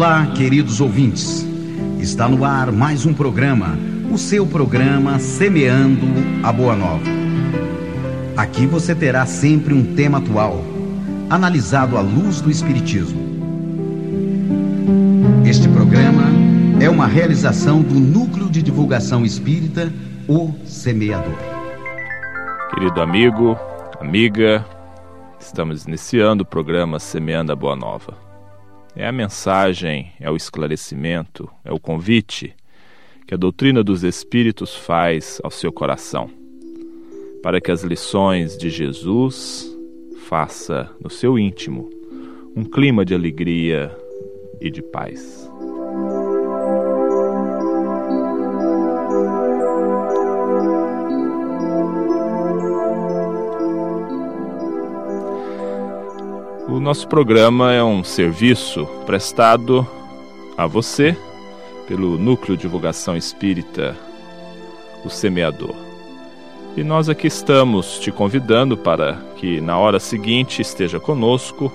[0.00, 1.46] Olá, queridos ouvintes.
[1.98, 3.76] Está no ar mais um programa,
[4.10, 6.06] o seu programa Semeando
[6.42, 7.04] a Boa Nova.
[8.34, 10.64] Aqui você terá sempre um tema atual,
[11.28, 13.20] analisado à luz do Espiritismo.
[15.46, 16.22] Este programa
[16.82, 19.92] é uma realização do Núcleo de Divulgação Espírita,
[20.26, 21.36] O Semeador.
[22.72, 23.54] Querido amigo,
[24.00, 24.64] amiga,
[25.38, 28.29] estamos iniciando o programa Semeando a Boa Nova.
[28.94, 32.54] É a mensagem, é o esclarecimento, é o convite
[33.26, 36.28] que a doutrina dos Espíritos faz ao seu coração,
[37.42, 39.70] para que as lições de Jesus
[40.28, 41.88] faça no seu íntimo
[42.56, 43.96] um clima de alegria
[44.60, 45.48] e de paz.
[56.70, 59.84] O nosso programa é um serviço prestado
[60.56, 61.16] a você
[61.88, 63.96] pelo Núcleo de Divulgação Espírita,
[65.04, 65.74] o Semeador.
[66.76, 71.72] E nós aqui estamos te convidando para que na hora seguinte esteja conosco,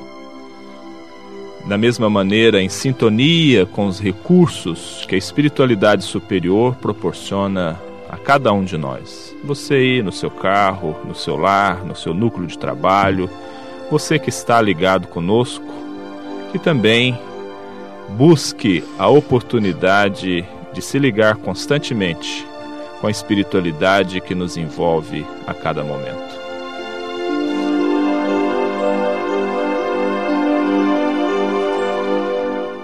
[1.66, 7.78] da mesma maneira em sintonia com os recursos que a espiritualidade superior proporciona
[8.10, 9.36] a cada um de nós.
[9.44, 13.30] Você aí no seu carro, no seu lar, no seu núcleo de trabalho,
[13.90, 15.66] você que está ligado conosco,
[16.52, 17.18] que também
[18.10, 22.46] busque a oportunidade de se ligar constantemente
[23.00, 26.36] com a espiritualidade que nos envolve a cada momento.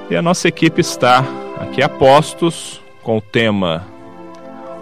[0.10, 1.24] E a nossa equipe está
[1.60, 3.88] aqui a postos com o tema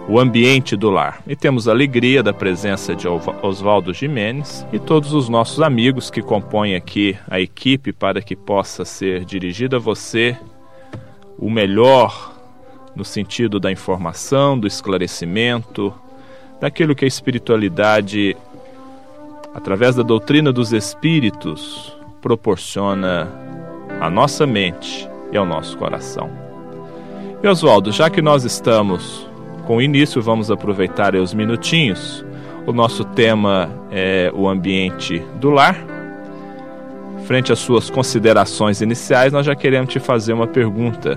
[0.08, 1.22] o ambiente do lar.
[1.26, 6.22] E temos a alegria da presença de Oswaldo Jimenez e todos os nossos amigos que
[6.22, 10.36] compõem aqui a equipe para que possa ser dirigida a você
[11.38, 12.34] o melhor
[12.94, 15.94] no sentido da informação, do esclarecimento,
[16.60, 18.36] daquilo que a espiritualidade,
[19.54, 23.28] através da doutrina dos espíritos, proporciona
[24.00, 26.30] à nossa mente e ao nosso coração.
[27.42, 29.29] E Oswaldo, já que nós estamos
[29.70, 32.24] com o início, vamos aproveitar os minutinhos.
[32.66, 35.76] O nosso tema é o ambiente do lar.
[37.24, 41.16] Frente às suas considerações iniciais, nós já queremos te fazer uma pergunta.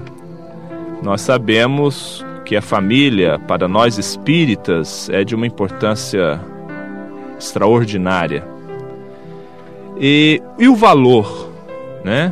[1.02, 6.40] Nós sabemos que a família, para nós espíritas, é de uma importância
[7.40, 8.46] extraordinária.
[10.00, 11.50] E, e o valor,
[12.04, 12.32] né?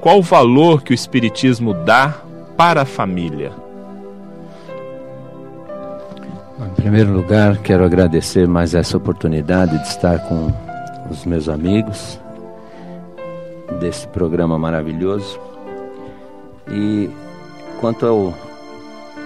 [0.00, 2.12] Qual o valor que o Espiritismo dá
[2.56, 3.63] para a família?
[6.56, 10.52] Em primeiro lugar, quero agradecer mais essa oportunidade de estar com
[11.10, 12.20] os meus amigos
[13.80, 15.40] desse programa maravilhoso.
[16.68, 17.10] E
[17.80, 18.34] quanto ao,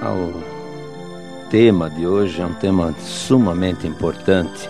[0.00, 0.32] ao
[1.50, 4.66] tema de hoje, é um tema sumamente importante,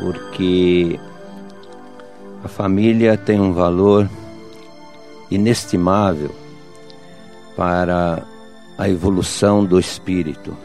[0.00, 1.00] porque
[2.44, 4.08] a família tem um valor
[5.32, 6.30] inestimável
[7.56, 8.22] para
[8.78, 10.56] a evolução do espírito.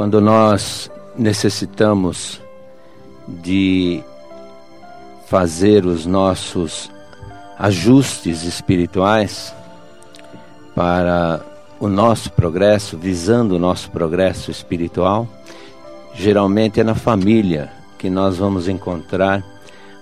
[0.00, 2.40] Quando nós necessitamos
[3.28, 4.02] de
[5.26, 6.90] fazer os nossos
[7.58, 9.54] ajustes espirituais
[10.74, 11.44] para
[11.78, 15.28] o nosso progresso, visando o nosso progresso espiritual,
[16.14, 19.44] geralmente é na família que nós vamos encontrar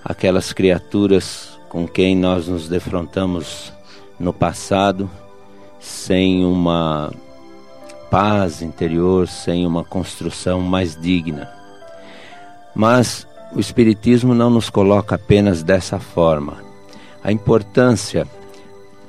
[0.05, 3.73] aquelas criaturas com quem nós nos defrontamos
[4.17, 5.11] no passado
[5.81, 7.11] sem uma
[8.11, 11.51] paz interior, sem uma construção mais digna.
[12.75, 16.59] Mas o Espiritismo não nos coloca apenas dessa forma.
[17.23, 18.27] A importância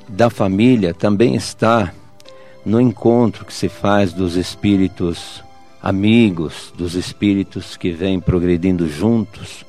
[0.08, 1.94] da família também está
[2.66, 5.44] no encontro que se faz dos espíritos
[5.82, 9.66] amigos, dos espíritos que vêm progredindo juntos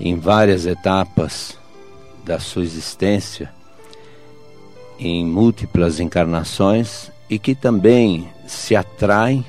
[0.00, 1.58] em várias etapas
[2.24, 3.50] da sua existência,
[4.98, 9.44] em múltiplas encarnações e que também se atraem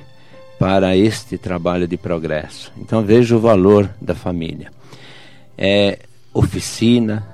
[0.60, 2.72] para este trabalho de progresso.
[2.78, 4.72] Então veja o valor da família.
[5.58, 6.00] É
[6.34, 7.28] oficina,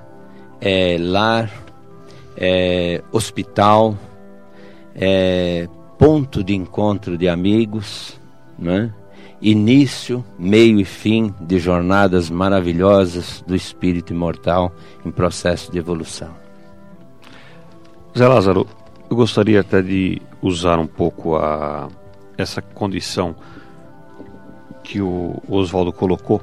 [0.59, 1.51] é lar,
[2.37, 3.97] é hospital,
[4.95, 5.67] é
[5.97, 8.19] ponto de encontro de amigos,
[8.57, 8.93] né?
[9.41, 14.73] início, meio e fim de jornadas maravilhosas do espírito imortal
[15.05, 16.29] em processo de evolução.
[18.17, 18.65] Zé Lázaro,
[19.13, 21.87] eu gostaria até de usar um pouco a,
[22.35, 23.35] essa condição
[24.83, 26.41] que o Oswaldo colocou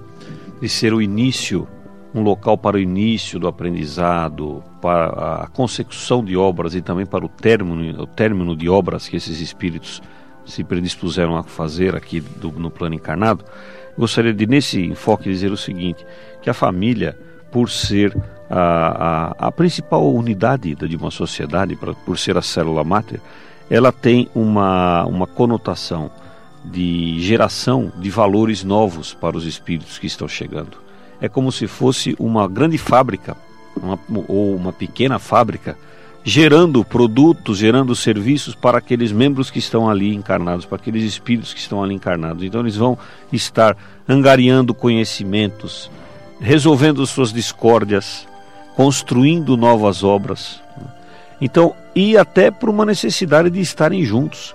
[0.61, 1.67] de ser o início
[2.15, 7.25] um local para o início do aprendizado, para a consecução de obras e também para
[7.25, 10.01] o término, o término de obras que esses espíritos
[10.45, 13.45] se predispuseram a fazer aqui do, no plano encarnado,
[13.97, 16.05] gostaria de, nesse enfoque, dizer o seguinte:
[16.43, 17.17] que a família,
[17.53, 18.17] por ser
[18.51, 23.21] a, a, a principal unidade de uma sociedade, pra, por ser a célula máter,
[23.71, 26.11] ela tem uma, uma conotação
[26.65, 30.77] de geração de valores novos para os espíritos que estão chegando.
[31.21, 33.37] É como se fosse uma grande fábrica,
[33.77, 35.79] uma, ou uma pequena fábrica,
[36.25, 41.61] gerando produtos, gerando serviços para aqueles membros que estão ali encarnados, para aqueles espíritos que
[41.61, 42.43] estão ali encarnados.
[42.43, 42.99] Então eles vão
[43.33, 43.77] estar
[44.09, 45.91] angariando conhecimentos,
[46.41, 48.27] resolvendo suas discórdias,
[48.81, 50.59] construindo novas obras.
[51.39, 54.55] Então, e até por uma necessidade de estarem juntos,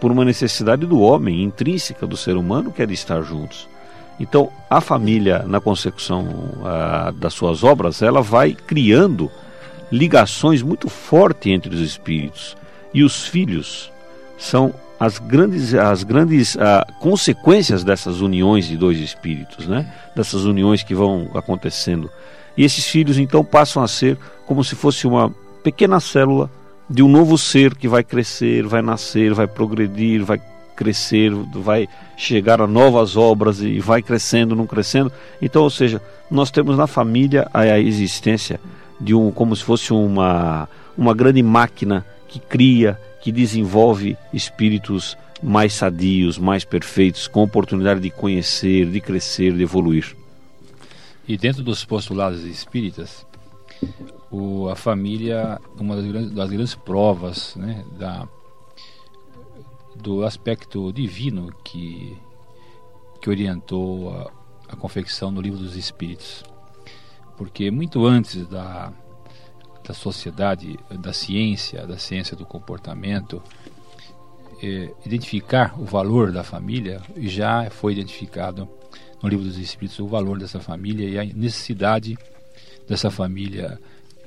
[0.00, 3.68] por uma necessidade do homem, intrínseca do ser humano, que é de estar juntos.
[4.18, 6.26] Então, a família, na consecução
[7.14, 9.30] das suas obras, ela vai criando
[9.88, 12.56] ligações muito fortes entre os espíritos.
[12.92, 13.92] E os filhos
[14.36, 16.56] são as grandes, as grandes
[16.98, 19.88] consequências dessas uniões de dois espíritos, né?
[20.16, 22.10] dessas uniões que vão acontecendo.
[22.60, 25.34] E esses filhos então passam a ser como se fosse uma
[25.64, 26.50] pequena célula
[26.90, 30.38] de um novo ser que vai crescer, vai nascer, vai progredir, vai
[30.76, 35.10] crescer, vai chegar a novas obras e vai crescendo, não crescendo.
[35.40, 38.60] Então, ou seja, nós temos na família a existência
[39.00, 40.68] de um como se fosse uma
[40.98, 48.10] uma grande máquina que cria, que desenvolve espíritos mais sadios, mais perfeitos, com oportunidade de
[48.10, 50.19] conhecer, de crescer, de evoluir.
[51.30, 53.24] E dentro dos postulados espíritas,
[54.32, 58.28] o, a família, uma das grandes, das grandes provas né, da,
[59.94, 62.18] do aspecto divino que,
[63.22, 64.32] que orientou a,
[64.70, 66.42] a confecção do livro dos Espíritos.
[67.36, 68.92] Porque muito antes da,
[69.86, 73.40] da sociedade, da ciência, da ciência do comportamento,
[74.60, 78.68] eh, identificar o valor da família já foi identificado
[79.22, 82.18] no livro dos Espíritos o valor dessa família e a necessidade
[82.88, 83.78] dessa família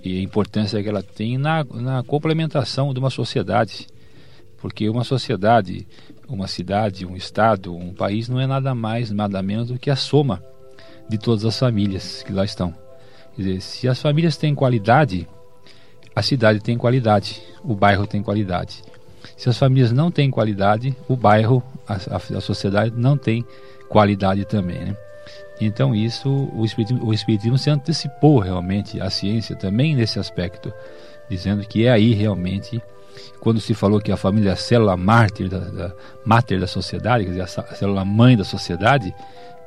[0.04, 3.88] e a importância que ela tem na, na complementação de uma sociedade.
[4.57, 5.88] Porque uma sociedade,
[6.28, 9.95] uma cidade, um estado, um país não é nada mais, nada menos do que a
[9.95, 10.44] soma
[11.10, 12.74] de todas as famílias que lá estão.
[13.36, 15.28] Quer dizer, se as famílias têm qualidade,
[16.16, 18.84] a cidade tem qualidade, o bairro tem qualidade.
[19.36, 23.73] Se as famílias não têm qualidade, o bairro, a, a, a sociedade não tem qualidade
[24.45, 24.98] também, né?
[25.60, 30.74] Então isso o espiritismo, o espiritismo se antecipou realmente à ciência também nesse aspecto,
[31.30, 32.81] dizendo que é aí realmente
[33.40, 35.94] quando se falou que a família é a célula mártir da, da
[36.25, 39.13] máter da sociedade, quer dizer, a célula mãe da sociedade,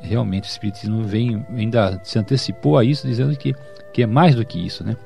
[0.01, 3.55] realmente o espiritismo vem ainda se antecipou a isso, dizendo que
[3.93, 4.97] que é mais do que isso, né?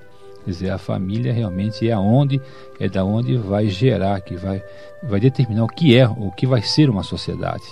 [0.44, 2.40] Quer dizer, a família realmente é aonde
[2.81, 4.62] é da onde vai gerar, que vai
[5.02, 7.64] vai determinar o que é, o que vai ser uma sociedade.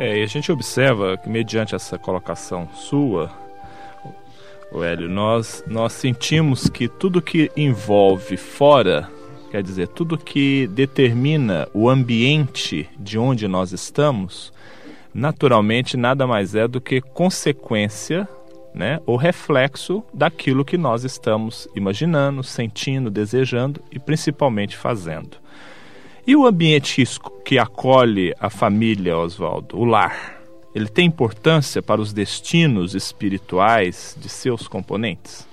[0.00, 3.30] É, e a gente observa que mediante essa colocação sua,
[4.72, 9.10] Hélio, nós, nós sentimos que tudo que envolve fora,
[9.50, 14.54] quer dizer, tudo que determina o ambiente de onde nós estamos,
[15.12, 18.26] naturalmente nada mais é do que consequência
[18.72, 25.36] né, ou reflexo daquilo que nós estamos imaginando, sentindo, desejando e principalmente fazendo.
[26.26, 27.04] E o ambiente
[27.44, 30.40] que acolhe a família, Oswaldo, o lar,
[30.74, 35.46] ele tem importância para os destinos espirituais de seus componentes?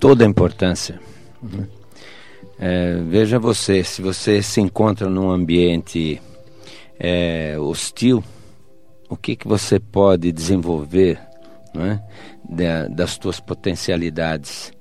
[0.00, 1.00] Toda importância.
[2.58, 6.20] É, veja você, se você se encontra num ambiente
[6.98, 8.22] é, hostil,
[9.08, 11.20] o que, que você pode desenvolver
[11.76, 12.88] é?
[12.88, 14.72] das suas potencialidades?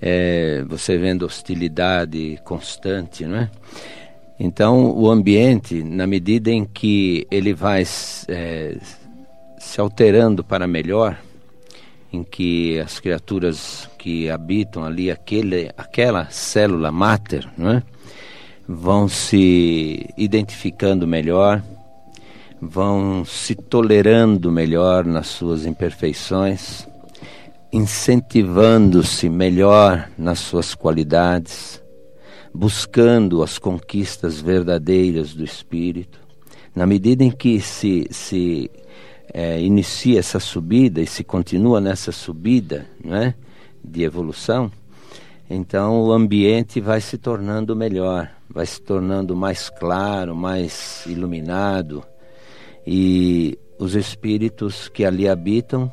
[0.00, 3.50] É, você vendo hostilidade constante, não é?
[4.42, 7.84] Então, o ambiente, na medida em que ele vai
[8.26, 8.78] é,
[9.58, 11.20] se alterando para melhor,
[12.10, 17.82] em que as criaturas que habitam ali aquele, aquela célula máter, é,
[18.66, 21.62] vão se identificando melhor,
[22.58, 26.88] vão se tolerando melhor nas suas imperfeições,
[27.70, 31.79] incentivando-se melhor nas suas qualidades,
[32.54, 36.18] buscando as conquistas verdadeiras do espírito.
[36.74, 38.70] Na medida em que se, se
[39.32, 43.34] é, inicia essa subida e se continua nessa subida né,
[43.82, 44.70] de evolução,
[45.48, 52.04] então o ambiente vai se tornando melhor, vai se tornando mais claro, mais iluminado,
[52.86, 55.90] e os espíritos que ali habitam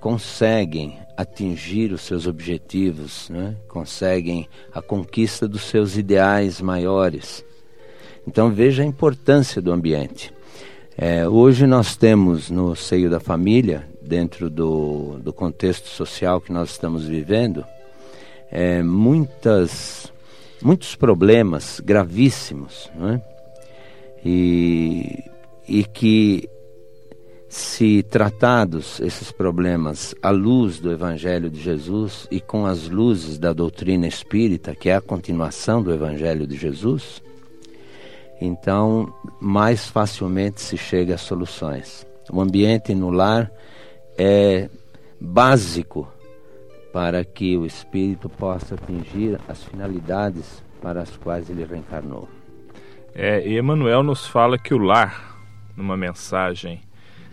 [0.00, 3.56] conseguem atingir os seus objetivos, né?
[3.66, 7.44] conseguem a conquista dos seus ideais maiores.
[8.24, 10.32] Então veja a importância do ambiente.
[10.96, 16.70] É, hoje nós temos no seio da família, dentro do, do contexto social que nós
[16.70, 17.64] estamos vivendo,
[18.48, 20.12] é, muitas,
[20.62, 23.20] muitos problemas gravíssimos, né?
[24.24, 25.24] e,
[25.66, 26.48] e que
[27.48, 33.54] se tratados esses problemas à luz do Evangelho de Jesus e com as luzes da
[33.54, 37.22] doutrina espírita, que é a continuação do Evangelho de Jesus,
[38.40, 42.06] então mais facilmente se chega a soluções.
[42.30, 43.50] O ambiente no lar
[44.18, 44.68] é
[45.18, 46.06] básico
[46.92, 52.28] para que o espírito possa atingir as finalidades para as quais ele reencarnou.
[53.14, 55.38] É, e Emmanuel nos fala que o lar,
[55.74, 56.80] numa mensagem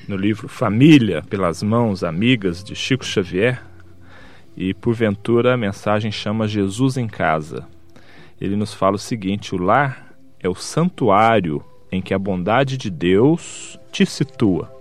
[0.08, 3.62] no livro Família, pelas mãos amigas de Chico Xavier,
[4.56, 7.68] e porventura a mensagem chama Jesus em Casa.
[8.40, 12.90] Ele nos fala o seguinte: o lar é o santuário em que a bondade de
[12.90, 14.74] Deus te situa.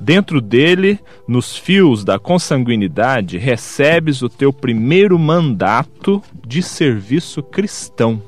[0.00, 8.22] Dentro dele, nos fios da consanguinidade, recebes o teu primeiro mandato de serviço cristão.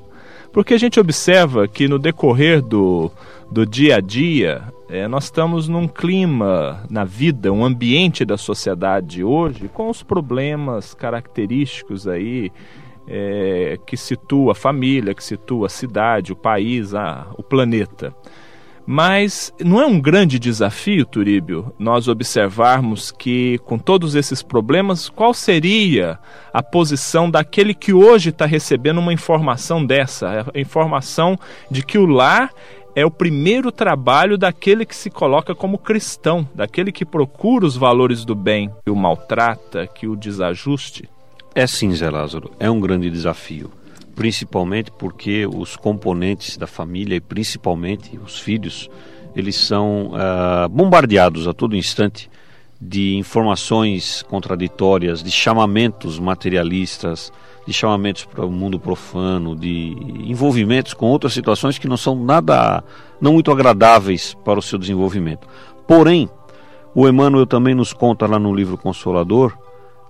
[0.52, 3.10] Porque a gente observa que no decorrer do,
[3.50, 9.22] do dia a dia, é, nós estamos num clima na vida, um ambiente da sociedade
[9.22, 12.50] hoje, com os problemas característicos aí
[13.06, 18.14] é, que situa a família, que situa a cidade, o país, a, o planeta.
[18.92, 25.32] Mas não é um grande desafio, Turíbio, nós observarmos que, com todos esses problemas, qual
[25.32, 26.18] seria
[26.52, 30.44] a posição daquele que hoje está recebendo uma informação dessa?
[30.52, 31.38] A informação
[31.70, 32.50] de que o lar
[32.92, 38.24] é o primeiro trabalho daquele que se coloca como cristão, daquele que procura os valores
[38.24, 41.08] do bem, que o maltrata, que o desajuste?
[41.54, 43.70] É sim, Zé Lázaro, é um grande desafio
[44.20, 48.90] principalmente porque os componentes da família e principalmente os filhos,
[49.34, 52.30] eles são uh, bombardeados a todo instante
[52.78, 57.32] de informações contraditórias, de chamamentos materialistas,
[57.66, 59.96] de chamamentos para o mundo profano, de
[60.26, 62.84] envolvimentos com outras situações que não são nada,
[63.22, 65.48] não muito agradáveis para o seu desenvolvimento.
[65.88, 66.28] Porém,
[66.94, 69.56] o Emmanuel também nos conta lá no livro Consolador,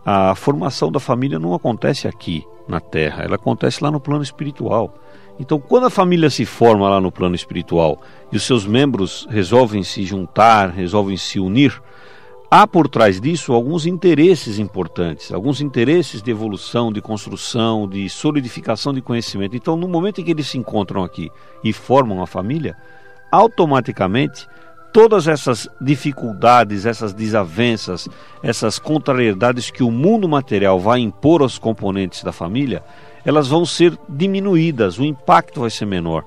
[0.05, 4.95] a formação da família não acontece aqui na Terra, ela acontece lá no plano espiritual.
[5.39, 8.01] Então, quando a família se forma lá no plano espiritual
[8.31, 11.83] e os seus membros resolvem se juntar, resolvem se unir,
[12.51, 18.93] há por trás disso alguns interesses importantes, alguns interesses de evolução, de construção, de solidificação
[18.93, 19.57] de conhecimento.
[19.57, 21.31] Então, no momento em que eles se encontram aqui
[21.65, 22.77] e formam a família,
[23.33, 24.47] automaticamente
[24.93, 28.09] todas essas dificuldades, essas desavenças,
[28.43, 32.83] essas contrariedades que o mundo material vai impor aos componentes da família,
[33.25, 36.25] elas vão ser diminuídas, o impacto vai ser menor.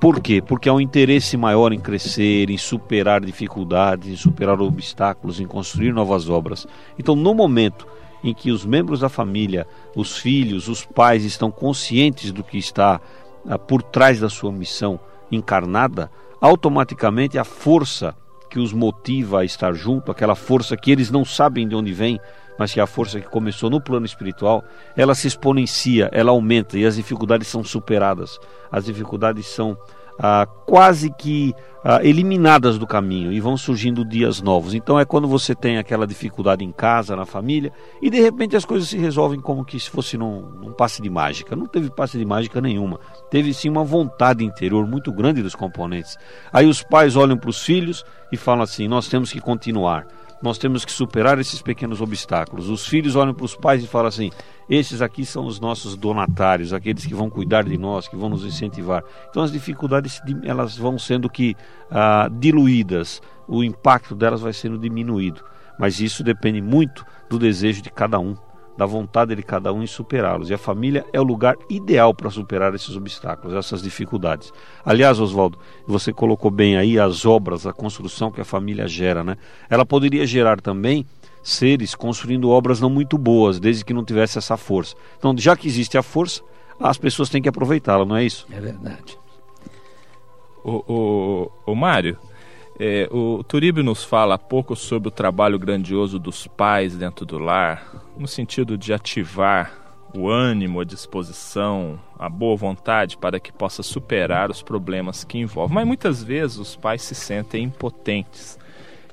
[0.00, 0.42] Por quê?
[0.42, 5.92] Porque há um interesse maior em crescer, em superar dificuldades, em superar obstáculos, em construir
[5.92, 6.66] novas obras.
[6.98, 7.86] Então, no momento
[8.22, 13.00] em que os membros da família, os filhos, os pais estão conscientes do que está
[13.48, 18.14] ah, por trás da sua missão encarnada, automaticamente a força
[18.50, 22.20] que os motiva a estar junto, aquela força que eles não sabem de onde vem,
[22.58, 24.64] mas que é a força que começou no plano espiritual,
[24.96, 28.38] ela se exponencia, ela aumenta e as dificuldades são superadas.
[28.70, 29.76] As dificuldades são
[30.18, 31.54] ah, quase que
[31.84, 34.74] ah, eliminadas do caminho e vão surgindo dias novos.
[34.74, 38.64] Então é quando você tem aquela dificuldade em casa, na família, e de repente as
[38.64, 41.54] coisas se resolvem como que se fosse num, num passe de mágica.
[41.54, 42.98] Não teve passe de mágica nenhuma.
[43.30, 46.16] Teve sim uma vontade interior muito grande dos componentes.
[46.52, 50.06] Aí os pais olham para os filhos e falam assim: nós temos que continuar
[50.46, 52.68] nós temos que superar esses pequenos obstáculos.
[52.68, 54.30] Os filhos olham para os pais e falam assim:
[54.70, 58.44] esses aqui são os nossos donatários, aqueles que vão cuidar de nós, que vão nos
[58.44, 59.02] incentivar.
[59.28, 61.54] Então as dificuldades elas vão sendo que
[61.90, 65.42] ah, diluídas, o impacto delas vai sendo diminuído.
[65.78, 68.34] Mas isso depende muito do desejo de cada um
[68.76, 70.50] da vontade de cada um em superá-los.
[70.50, 74.52] E a família é o lugar ideal para superar esses obstáculos, essas dificuldades.
[74.84, 79.36] Aliás, Oswaldo, você colocou bem aí as obras, a construção que a família gera, né?
[79.70, 81.06] Ela poderia gerar também
[81.42, 84.96] seres construindo obras não muito boas, desde que não tivesse essa força.
[85.16, 86.42] Então, já que existe a força,
[86.78, 88.46] as pessoas têm que aproveitá-la, não é isso?
[88.50, 89.18] É verdade.
[90.64, 92.18] O, o, o Mário,
[92.78, 98.04] é, o Turíbio nos fala pouco sobre o trabalho grandioso dos pais dentro do lar,
[98.18, 99.72] no sentido de ativar
[100.14, 105.74] o ânimo, a disposição, a boa vontade para que possa superar os problemas que envolvem.
[105.74, 108.58] Mas muitas vezes os pais se sentem impotentes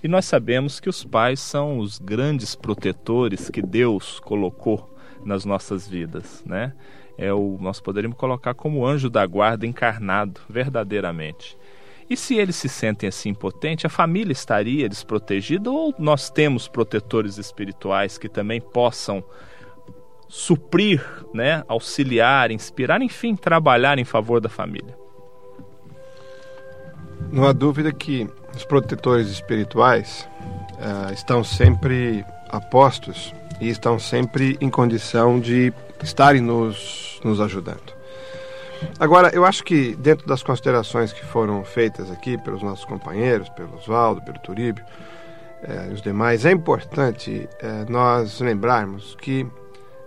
[0.01, 4.93] E nós sabemos que os pais são os grandes protetores que Deus colocou
[5.25, 6.73] nas nossas vidas, né?
[7.17, 11.57] É o nós poderíamos colocar como anjo da guarda encarnado, verdadeiramente.
[12.09, 17.37] E se eles se sentem assim impotentes, a família estaria desprotegida ou nós temos protetores
[17.37, 19.23] espirituais que também possam
[20.27, 24.97] suprir, né, auxiliar, inspirar, enfim, trabalhar em favor da família?
[27.31, 30.27] Não há dúvida que os protetores espirituais
[30.73, 37.92] uh, estão sempre apostos e estão sempre em condição de estarem nos, nos ajudando.
[38.99, 43.75] Agora, eu acho que dentro das considerações que foram feitas aqui pelos nossos companheiros, pelo
[43.75, 44.83] Oswaldo, pelo Turíbio
[45.63, 49.45] eh, e os demais, é importante eh, nós lembrarmos que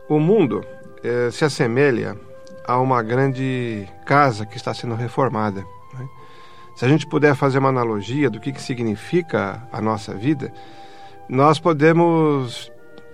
[0.08, 0.64] o mundo
[1.02, 2.16] eh, se assemelha
[2.66, 5.60] a uma grande casa que está sendo reformada.
[5.94, 6.08] Né?
[6.76, 10.52] Se a gente puder fazer uma analogia do que, que significa a nossa vida,
[11.28, 12.70] nós podemos,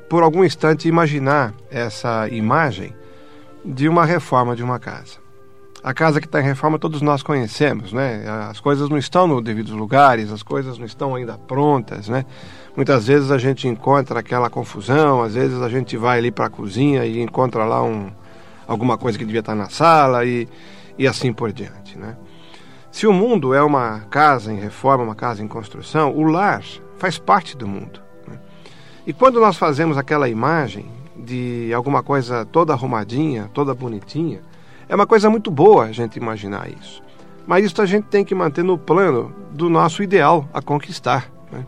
[0.08, 2.94] por algum instante, imaginar essa imagem
[3.64, 5.21] de uma reforma de uma casa.
[5.82, 8.24] A casa que está em reforma todos nós conhecemos, né?
[8.48, 12.24] As coisas não estão nos devidos lugares, as coisas não estão ainda prontas, né?
[12.76, 16.50] Muitas vezes a gente encontra aquela confusão, às vezes a gente vai ali para a
[16.50, 18.12] cozinha e encontra lá um,
[18.66, 20.48] alguma coisa que devia estar tá na sala e,
[20.96, 22.16] e assim por diante, né?
[22.92, 26.62] Se o mundo é uma casa em reforma, uma casa em construção, o lar
[26.98, 28.00] faz parte do mundo.
[28.28, 28.38] Né?
[29.06, 30.86] E quando nós fazemos aquela imagem
[31.16, 34.42] de alguma coisa toda arrumadinha, toda bonitinha,
[34.88, 37.02] é uma coisa muito boa a gente imaginar isso.
[37.46, 41.30] Mas isso a gente tem que manter no plano do nosso ideal a conquistar.
[41.50, 41.64] Né?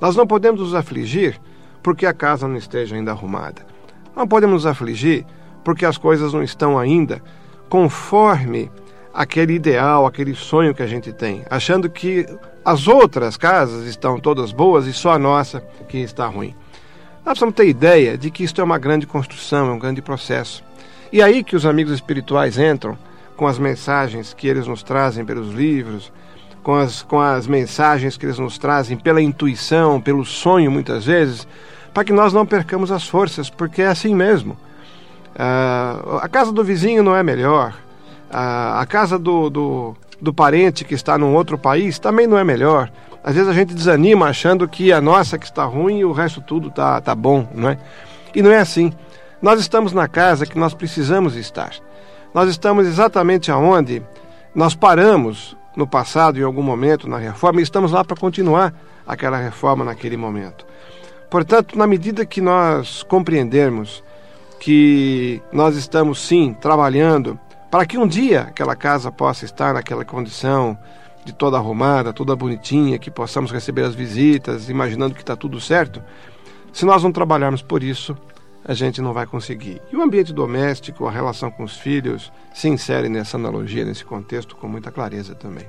[0.00, 1.40] Nós não podemos nos afligir
[1.82, 3.66] porque a casa não esteja ainda arrumada.
[4.14, 5.24] Não podemos nos afligir
[5.64, 7.22] porque as coisas não estão ainda
[7.68, 8.70] conforme
[9.12, 12.26] aquele ideal, aquele sonho que a gente tem, achando que
[12.64, 16.54] as outras casas estão todas boas e só a nossa que está ruim.
[17.24, 20.62] Nós precisamos ter ideia de que isto é uma grande construção, é um grande processo.
[21.12, 22.98] E aí que os amigos espirituais entram
[23.36, 26.12] com as mensagens que eles nos trazem pelos livros,
[26.62, 31.46] com as, com as mensagens que eles nos trazem pela intuição, pelo sonho, muitas vezes,
[31.94, 34.56] para que nós não percamos as forças, porque é assim mesmo.
[35.34, 37.72] Uh, a casa do vizinho não é melhor,
[38.30, 42.42] uh, a casa do, do, do parente que está num outro país também não é
[42.42, 42.90] melhor.
[43.22, 46.40] Às vezes a gente desanima achando que a nossa que está ruim e o resto
[46.40, 47.78] tudo está tá bom, não é?
[48.34, 48.92] E não é assim.
[49.46, 51.70] Nós estamos na casa que nós precisamos estar.
[52.34, 54.02] Nós estamos exatamente aonde
[54.52, 58.74] nós paramos no passado, em algum momento, na reforma, e estamos lá para continuar
[59.06, 60.66] aquela reforma naquele momento.
[61.30, 64.02] Portanto, na medida que nós compreendermos
[64.58, 67.38] que nós estamos sim trabalhando
[67.70, 70.76] para que um dia aquela casa possa estar naquela condição
[71.24, 76.02] de toda arrumada, toda bonitinha, que possamos receber as visitas, imaginando que está tudo certo,
[76.72, 78.16] se nós não trabalharmos por isso,
[78.68, 79.80] a gente não vai conseguir.
[79.92, 84.56] E o ambiente doméstico, a relação com os filhos, se insere nessa analogia, nesse contexto,
[84.56, 85.66] com muita clareza também.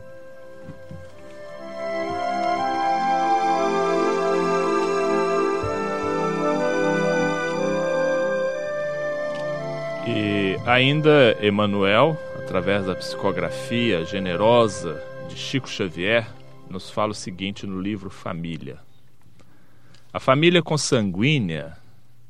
[10.08, 16.28] E ainda Emmanuel, através da psicografia generosa de Chico Xavier,
[16.68, 18.80] nos fala o seguinte no livro Família.
[20.12, 21.78] A família consanguínea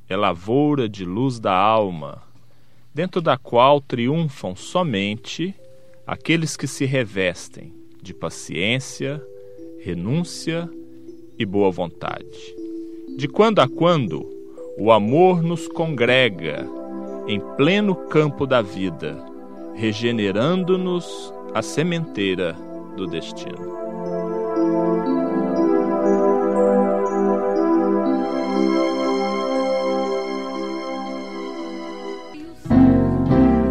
[0.09, 2.21] é lavoura de luz da alma,
[2.93, 5.53] dentro da qual triunfam somente
[6.05, 9.21] aqueles que se revestem de paciência,
[9.79, 10.69] renúncia
[11.37, 12.55] e boa vontade.
[13.17, 14.25] De quando a quando,
[14.77, 16.67] o amor nos congrega
[17.27, 19.17] em pleno campo da vida,
[19.75, 22.53] regenerando-nos a sementeira
[22.95, 23.76] do destino.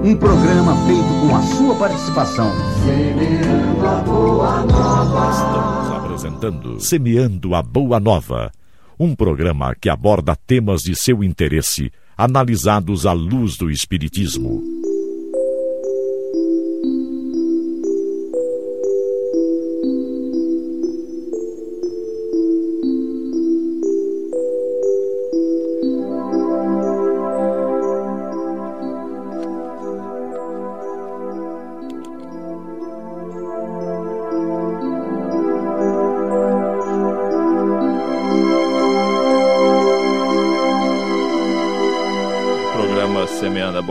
[0.06, 2.52] Um programa feito com a sua participação.
[2.84, 5.30] Semeando a Boa Nova.
[5.32, 8.52] Estamos apresentando Semeando a Boa Nova.
[9.00, 14.62] Um programa que aborda temas de seu interesse, analisados à luz do Espiritismo.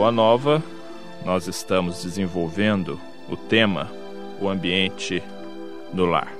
[0.06, 0.62] Boa Nova,
[1.24, 2.96] nós estamos desenvolvendo
[3.28, 3.90] o tema
[4.40, 5.20] O Ambiente
[5.92, 6.32] no Lar.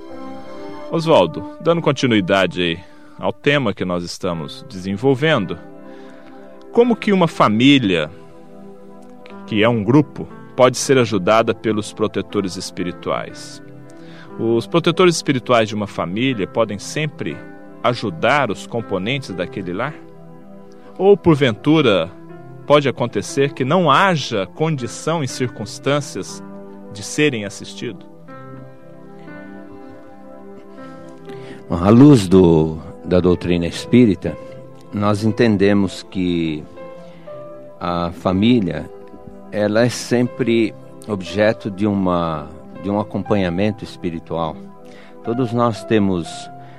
[0.92, 2.78] Oswaldo, dando continuidade
[3.18, 5.58] ao tema que nós estamos desenvolvendo,
[6.70, 8.08] como que uma família,
[9.48, 13.60] que é um grupo, pode ser ajudada pelos protetores espirituais?
[14.38, 17.36] Os protetores espirituais de uma família podem sempre
[17.82, 19.94] ajudar os componentes daquele lar?
[20.96, 22.08] Ou, porventura,
[22.66, 26.42] pode acontecer que não haja condição e circunstâncias
[26.92, 28.06] de serem assistidos?
[31.70, 34.36] À luz do, da doutrina espírita,
[34.92, 36.62] nós entendemos que
[37.80, 38.88] a família
[39.52, 40.74] ela é sempre
[41.08, 42.48] objeto de uma
[42.82, 44.56] de um acompanhamento espiritual.
[45.24, 46.28] Todos nós temos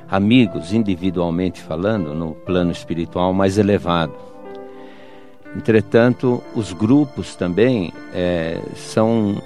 [0.09, 4.13] amigos individualmente falando no plano espiritual mais elevado.
[5.55, 9.41] Entretanto, os grupos também é, são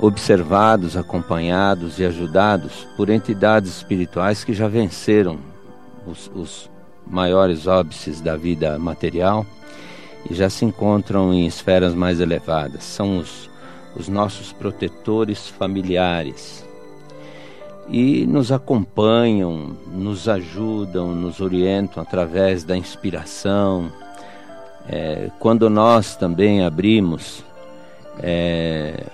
[0.00, 5.38] observados, acompanhados e ajudados por entidades espirituais que já venceram
[6.06, 6.70] os, os
[7.06, 9.46] maiores óbices da vida material
[10.30, 12.84] e já se encontram em esferas mais elevadas.
[12.84, 13.48] São os,
[13.96, 16.66] os nossos protetores familiares.
[17.88, 23.92] E nos acompanham, nos ajudam, nos orientam através da inspiração.
[24.88, 27.44] É, quando nós também abrimos
[28.22, 29.04] é,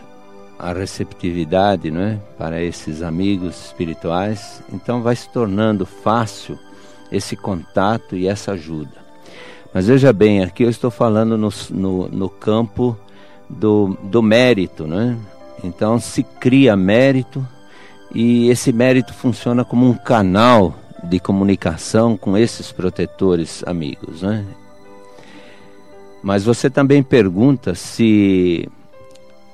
[0.59, 6.59] a receptividade não é, para esses amigos espirituais, então vai se tornando fácil
[7.11, 9.03] esse contato e essa ajuda.
[9.75, 12.97] Mas veja bem, aqui eu estou falando no, no, no campo
[13.49, 15.19] do, do mérito, né?
[15.65, 17.47] Então se cria mérito
[18.15, 24.45] e esse mérito funciona como um canal de comunicação com esses protetores amigos, né?
[26.23, 28.69] Mas você também pergunta se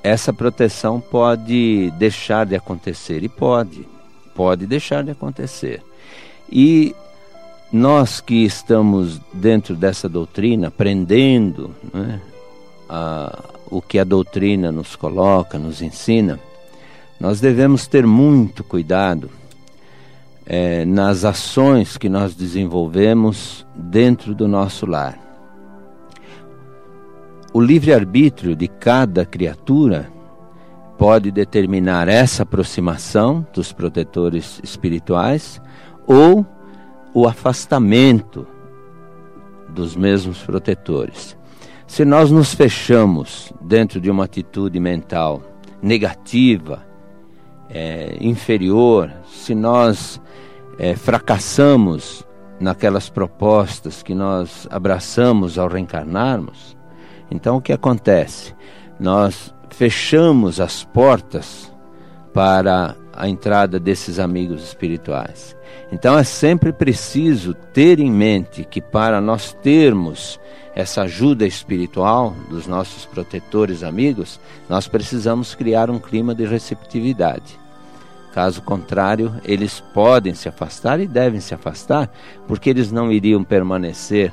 [0.02, 3.22] essa proteção pode deixar de acontecer.
[3.22, 3.86] E pode,
[4.34, 5.82] pode deixar de acontecer.
[6.50, 6.94] E
[7.72, 12.20] nós que estamos dentro dessa doutrina, aprendendo né,
[12.88, 13.38] a,
[13.70, 16.38] o que a doutrina nos coloca, nos ensina,
[17.20, 19.30] nós devemos ter muito cuidado
[20.46, 25.27] é, nas ações que nós desenvolvemos dentro do nosso lar.
[27.52, 30.12] O livre-arbítrio de cada criatura
[30.98, 35.60] pode determinar essa aproximação dos protetores espirituais
[36.06, 36.44] ou
[37.14, 38.46] o afastamento
[39.68, 41.36] dos mesmos protetores.
[41.86, 45.42] Se nós nos fechamos dentro de uma atitude mental
[45.80, 46.86] negativa,
[47.70, 50.20] é, inferior, se nós
[50.78, 52.26] é, fracassamos
[52.60, 56.77] naquelas propostas que nós abraçamos ao reencarnarmos,
[57.30, 58.54] então o que acontece?
[58.98, 61.70] Nós fechamos as portas
[62.32, 65.56] para a entrada desses amigos espirituais.
[65.90, 70.38] Então é sempre preciso ter em mente que para nós termos
[70.74, 74.38] essa ajuda espiritual dos nossos protetores amigos,
[74.68, 77.58] nós precisamos criar um clima de receptividade.
[78.32, 82.08] Caso contrário, eles podem se afastar e devem se afastar,
[82.46, 84.32] porque eles não iriam permanecer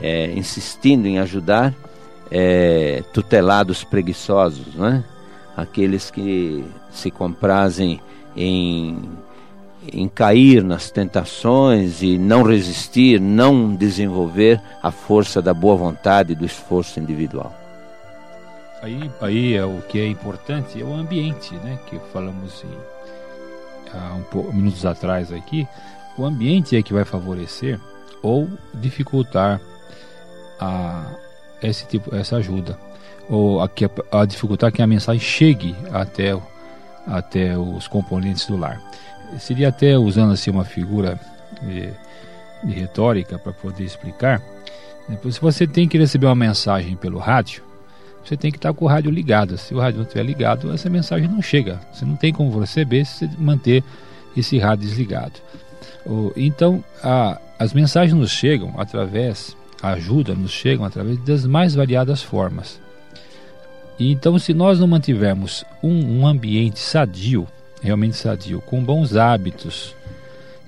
[0.00, 1.74] é, insistindo em ajudar
[2.34, 5.04] é, tutelados preguiçosos, né?
[5.54, 8.00] aqueles que se comprazem
[8.34, 8.98] em,
[9.92, 16.34] em cair nas tentações e não resistir, não desenvolver a força da boa vontade e
[16.34, 17.54] do esforço individual.
[18.80, 21.78] Aí, aí é o que é importante é o ambiente, né?
[21.86, 25.68] Que falamos em, há um pouco, minutos atrás aqui.
[26.16, 27.78] O ambiente é que vai favorecer
[28.22, 29.60] ou dificultar
[30.58, 31.14] a,
[31.68, 32.78] esse tipo, essa ajuda
[33.28, 33.70] ou a,
[34.10, 36.36] a dificultar que a mensagem chegue até,
[37.06, 38.80] até os componentes do lar.
[39.38, 41.18] Seria até usando assim uma figura
[41.62, 41.88] de,
[42.64, 44.42] de retórica para poder explicar.
[45.30, 47.62] Se você tem que receber uma mensagem pelo rádio,
[48.24, 49.56] você tem que estar com o rádio ligado.
[49.58, 51.80] Se o rádio não estiver ligado, essa mensagem não chega.
[51.92, 53.82] Você não tem como receber se você manter
[54.36, 55.40] esse rádio desligado.
[56.36, 62.80] Então, a, as mensagens nos chegam através ajuda nos chegam através das mais variadas formas.
[63.98, 67.46] E então, se nós não mantivermos um, um ambiente sadio,
[67.82, 69.94] realmente sadio, com bons hábitos,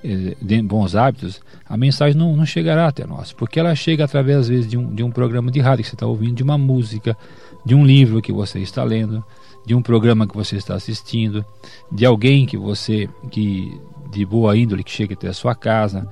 [0.03, 4.47] eh, bons hábitos, a mensagem não, não, chegará até nós, porque ela chega através às
[4.47, 7.17] vezes de um, de um programa de rádio que você está ouvindo, de uma música,
[7.65, 9.23] de um livro que você está lendo,
[9.65, 11.43] de um programa que você está assistindo,
[11.91, 13.79] de alguém que você que
[14.15, 16.07] de boa índole que chega até a sua casa.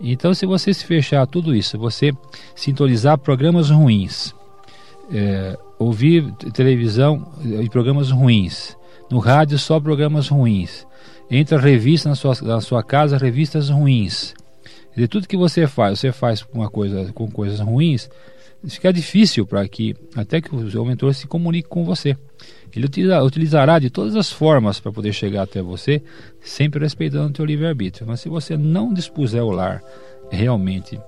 [0.00, 2.12] Então, se você se fechar tudo isso, você
[2.54, 4.32] sintonizar programas ruins,
[5.12, 8.76] é, ouvir televisão e programas ruins,
[9.10, 10.86] No rádio só programas ruins.
[11.30, 14.34] Entra revista na sua, na sua casa, revistas ruins.
[14.94, 18.10] De tudo que você faz, você faz uma coisa com coisas ruins,
[18.66, 22.16] fica difícil para que até que o seu mentor se comunique com você.
[22.74, 26.02] Ele utiliza, utilizará de todas as formas para poder chegar até você,
[26.40, 28.06] sempre respeitando o teu livre-arbítrio.
[28.06, 29.82] Mas se você não dispuser o lar
[30.30, 31.00] realmente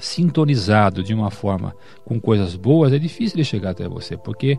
[0.00, 1.74] sintonizado de uma forma
[2.04, 4.58] com coisas boas, é difícil de chegar até você, porque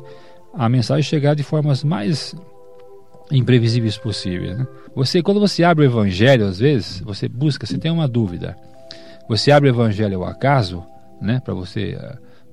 [0.54, 2.36] a mensagem chegar de formas mais
[3.32, 4.58] imprevisíveis possíveis.
[4.58, 4.68] Né?
[4.96, 8.56] Você, quando você abre o Evangelho, às vezes você busca, você tem uma dúvida.
[9.28, 10.84] Você abre o Evangelho ao acaso,
[11.22, 11.98] né, para você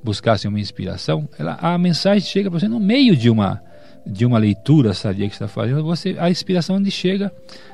[0.02, 1.28] buscar assim, uma inspiração.
[1.38, 3.62] Ela, a mensagem chega para você no meio de uma
[4.06, 5.82] de uma leitura sadia que está fazendo.
[5.82, 7.32] Você, a inspiração onde chega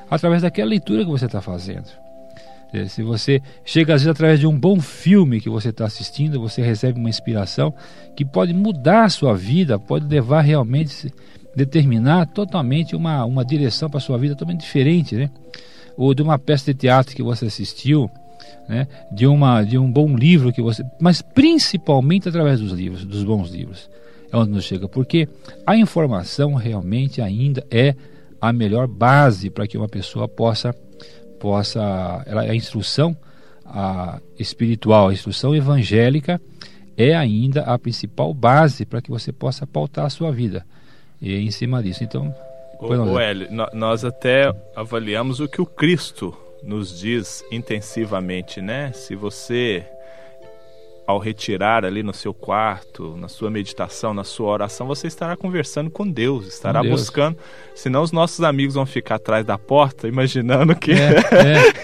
[0.09, 1.85] através daquela leitura que você está fazendo.
[2.73, 6.39] É, se você chega às vezes através de um bom filme que você está assistindo,
[6.39, 7.71] você recebe uma inspiração
[8.15, 11.13] que pode mudar a sua vida, pode levar realmente,
[11.55, 15.29] determinar totalmente uma, uma direção para a sua vida totalmente diferente, né?
[15.95, 18.09] Ou de uma peça de teatro que você assistiu,
[18.67, 18.87] né?
[19.11, 20.83] de, uma, de um bom livro que você.
[20.99, 23.89] Mas principalmente através dos livros, dos bons livros.
[24.31, 25.29] É onde nos chega, porque
[25.63, 27.95] a informação realmente ainda é
[28.41, 30.75] a melhor base para que uma pessoa possa
[31.39, 33.15] possa ela, a instrução
[33.65, 36.41] a espiritual, a instrução evangélica
[36.97, 40.65] é ainda a principal base para que você possa pautar a sua vida.
[41.21, 42.33] E em cima disso, então,
[42.79, 48.91] o, Hélio, nós até avaliamos o que o Cristo nos diz intensivamente, né?
[48.93, 49.85] Se você
[51.05, 55.91] ao retirar ali no seu quarto, na sua meditação, na sua oração, você estará conversando
[55.91, 57.01] com Deus, estará Deus.
[57.01, 57.37] buscando.
[57.75, 61.17] Senão os nossos amigos vão ficar atrás da porta, imaginando que, é,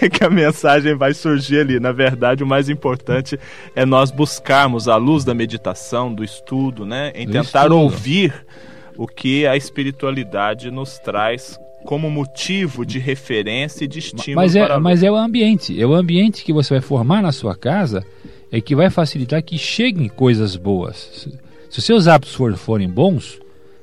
[0.04, 0.08] é.
[0.08, 1.78] que a mensagem vai surgir ali.
[1.78, 3.38] Na verdade, o mais importante
[3.76, 7.12] é nós buscarmos a luz da meditação, do estudo, né?
[7.14, 7.78] Em do tentar estudo.
[7.78, 8.46] ouvir
[8.96, 14.36] o que a espiritualidade nos traz como motivo de referência e de estímulo.
[14.36, 17.54] Mas é, mas é o ambiente, é o ambiente que você vai formar na sua
[17.54, 18.04] casa
[18.52, 21.28] é que vai facilitar que cheguem coisas boas.
[21.68, 23.38] Se os seus hábitos for, forem bons,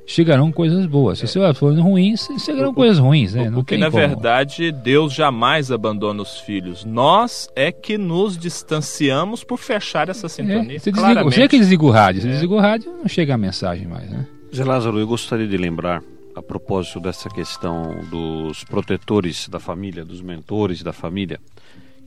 [0.05, 1.19] chegarão coisas boas.
[1.19, 3.33] Se os seus hábitos forem ruins, chegarão o, coisas ruins.
[3.33, 3.49] Né?
[3.49, 3.97] porque, na como.
[3.97, 6.83] verdade, Deus jamais abandona os filhos.
[6.83, 10.75] Nós é que nos distanciamos por fechar essa sintonia.
[10.75, 12.21] É, você, desliga, você é que desliga o rádio.
[12.21, 12.31] Você é.
[12.31, 14.09] desliga o rádio, não chega a mensagem mais.
[14.09, 14.25] Né?
[14.53, 16.01] Zé Lázaro, eu gostaria de lembrar,
[16.37, 21.39] a propósito dessa questão dos protetores da família, dos mentores da família,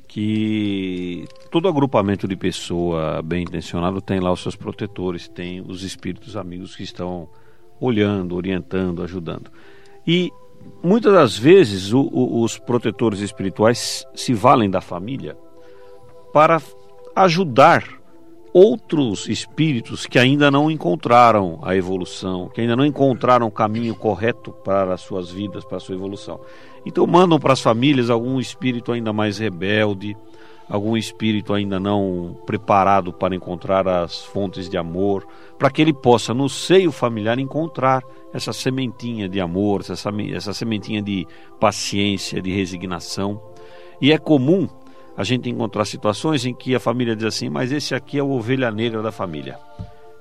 [0.07, 6.37] que todo agrupamento de pessoa bem intencionado tem lá os seus protetores, tem os espíritos
[6.37, 7.29] amigos que estão
[7.81, 9.51] olhando, orientando, ajudando.
[10.07, 10.31] E
[10.83, 15.37] muitas das vezes o, o, os protetores espirituais se valem da família
[16.33, 16.63] para
[17.17, 18.00] ajudar
[18.53, 24.53] outros espíritos que ainda não encontraram a evolução, que ainda não encontraram o caminho correto
[24.53, 26.41] para as suas vidas, para a sua evolução.
[26.85, 30.17] Então mandam para as famílias algum espírito ainda mais rebelde,
[30.69, 35.27] algum espírito ainda não preparado para encontrar as fontes de amor,
[35.59, 41.03] para que ele possa no seio familiar encontrar essa sementinha de amor, essa, essa sementinha
[41.03, 41.27] de
[41.59, 43.43] paciência, de resignação.
[44.01, 44.69] E é comum
[45.21, 48.31] a gente encontrar situações em que a família diz assim, mas esse aqui é o
[48.31, 49.59] ovelha negra da família.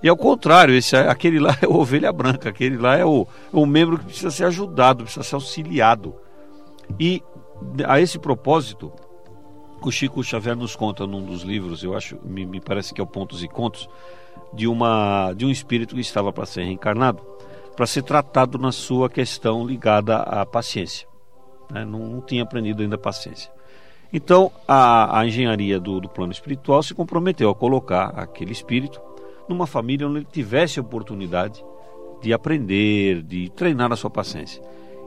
[0.04, 3.66] E ao contrário, esse, aquele lá é a ovelha branca, aquele lá é o, o
[3.66, 6.14] membro que precisa ser ajudado, precisa ser auxiliado.
[7.00, 7.24] E
[7.88, 8.92] a esse propósito,
[9.82, 13.04] o Chico Xavier nos conta num dos livros, eu acho, me, me parece que é
[13.04, 13.90] o Pontos e Contos,
[14.54, 17.26] de, uma, de um espírito que estava para ser reencarnado,
[17.74, 21.08] para ser tratado na sua questão ligada à paciência.
[21.72, 21.86] Né?
[21.86, 23.50] Não, não, tinha aprendido ainda a paciência.
[24.12, 29.00] Então, a, a engenharia do, do plano espiritual se comprometeu a colocar aquele espírito
[29.48, 31.64] numa família onde ele tivesse a oportunidade
[32.22, 34.62] de aprender, de treinar a sua paciência.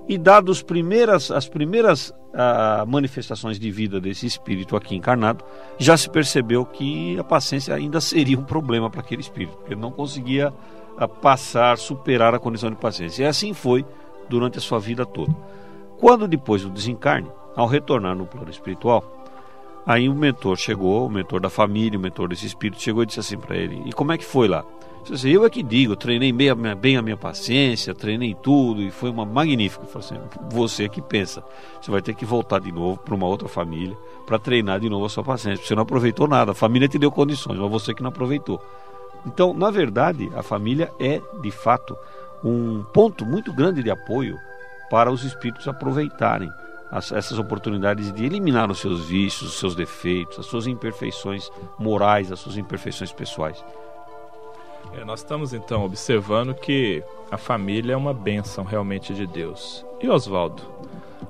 [0.08, 5.44] E dados primeiras, as primeiras uh, manifestações de vida desse espírito aqui encarnado,
[5.78, 9.80] já se percebeu que a paciência ainda seria um problema para aquele espírito, porque ele
[9.80, 13.22] não conseguia uh, passar, superar a condição de paciência.
[13.22, 13.84] E assim foi
[14.28, 15.34] durante a sua vida toda.
[15.98, 19.04] Quando depois do desencarne, ao retornar no plano espiritual,
[19.86, 23.20] aí o mentor chegou, o mentor da família, o mentor desse espírito chegou e disse
[23.20, 24.64] assim para ele: "E como é que foi lá?"
[25.10, 28.80] Assim, eu é que digo, treinei bem a, minha, bem a minha paciência, treinei tudo
[28.80, 29.84] e foi uma magnífica.
[29.98, 30.16] Assim,
[30.48, 31.42] você é que pensa,
[31.80, 35.04] você vai ter que voltar de novo para uma outra família para treinar de novo
[35.04, 35.66] a sua paciência.
[35.66, 38.62] Você não aproveitou nada, a família te deu condições, mas você que não aproveitou.
[39.26, 41.96] Então, na verdade, a família é de fato
[42.44, 44.38] um ponto muito grande de apoio
[44.88, 46.50] para os espíritos aproveitarem
[46.92, 52.30] as, essas oportunidades de eliminar os seus vícios, os seus defeitos, as suas imperfeições morais,
[52.30, 53.64] as suas imperfeições pessoais.
[54.92, 59.86] É, nós estamos então observando que a família é uma bênção realmente de Deus.
[60.02, 60.62] E Oswaldo,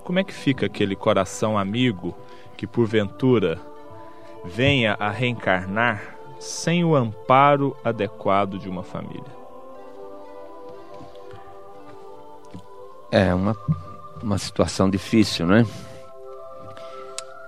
[0.02, 2.12] como é que fica aquele coração amigo
[2.56, 3.60] que porventura
[4.44, 9.42] venha a reencarnar sem o amparo adequado de uma família?
[13.12, 13.56] É uma,
[14.22, 15.66] uma situação difícil, né?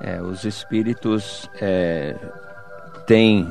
[0.00, 2.16] É, os espíritos é,
[3.06, 3.50] têm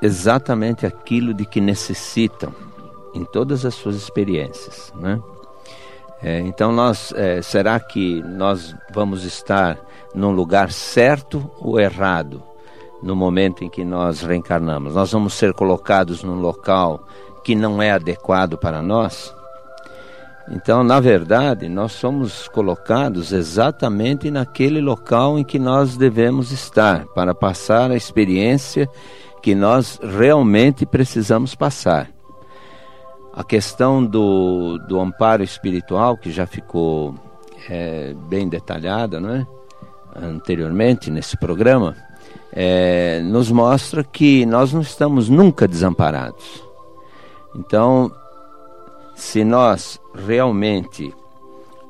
[0.00, 2.54] exatamente aquilo de que necessitam
[3.14, 5.20] em todas as suas experiências, né?
[6.22, 9.78] É, então nós, é, será que nós vamos estar
[10.14, 12.42] num lugar certo ou errado
[13.00, 14.94] no momento em que nós reencarnamos?
[14.94, 17.00] Nós vamos ser colocados num local
[17.44, 19.32] que não é adequado para nós?
[20.50, 27.34] Então, na verdade, nós somos colocados exatamente naquele local em que nós devemos estar para
[27.34, 28.88] passar a experiência
[29.42, 32.10] que nós realmente precisamos passar.
[33.32, 37.14] A questão do, do amparo espiritual, que já ficou
[37.68, 39.46] é, bem detalhada não é?
[40.16, 41.94] anteriormente nesse programa,
[42.52, 46.64] é, nos mostra que nós não estamos nunca desamparados.
[47.54, 48.10] Então,
[49.18, 51.12] se nós realmente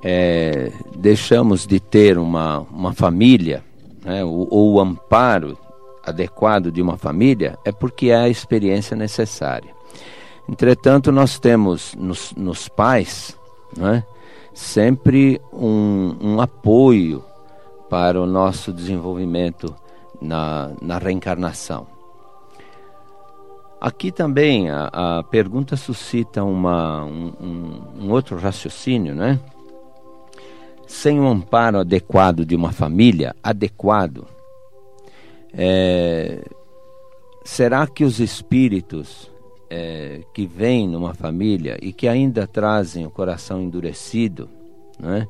[0.02, 3.62] é, deixamos de ter uma, uma família,
[4.02, 5.56] né, ou, ou o amparo
[6.02, 9.70] adequado de uma família, é porque é a experiência necessária.
[10.48, 13.38] Entretanto, nós temos nos, nos pais
[13.76, 14.02] né,
[14.54, 17.22] sempre um, um apoio
[17.90, 19.74] para o nosso desenvolvimento
[20.18, 21.97] na, na reencarnação.
[23.80, 29.38] Aqui também a, a pergunta suscita uma, um, um, outro raciocínio, né?
[30.86, 34.26] Sem o um amparo adequado de uma família, adequado,
[35.52, 36.42] é,
[37.44, 39.30] será que os espíritos
[39.70, 44.48] é, que vêm numa família e que ainda trazem o coração endurecido,
[44.98, 45.26] né?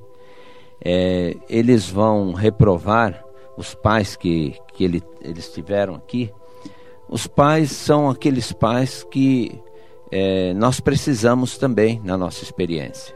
[0.84, 3.24] É, eles vão reprovar
[3.56, 6.30] os pais que, que ele, eles tiveram aqui?
[7.08, 9.60] Os pais são aqueles pais que
[10.10, 13.14] é, nós precisamos também na nossa experiência.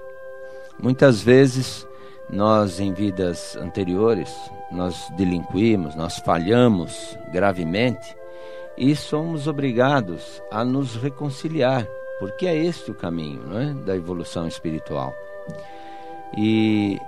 [0.83, 1.87] Muitas vezes
[2.31, 4.31] nós em vidas anteriores
[4.73, 8.17] nós delinquimos, nós falhamos gravemente
[8.77, 11.87] e somos obrigados a nos reconciliar,
[12.19, 15.15] porque é este o caminho, não é, da evolução espiritual.
[16.37, 16.99] E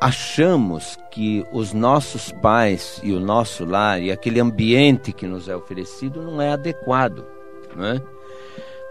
[0.00, 5.56] achamos que os nossos pais e o nosso lar e aquele ambiente que nos é
[5.56, 7.24] oferecido não é adequado,
[7.74, 8.02] não é?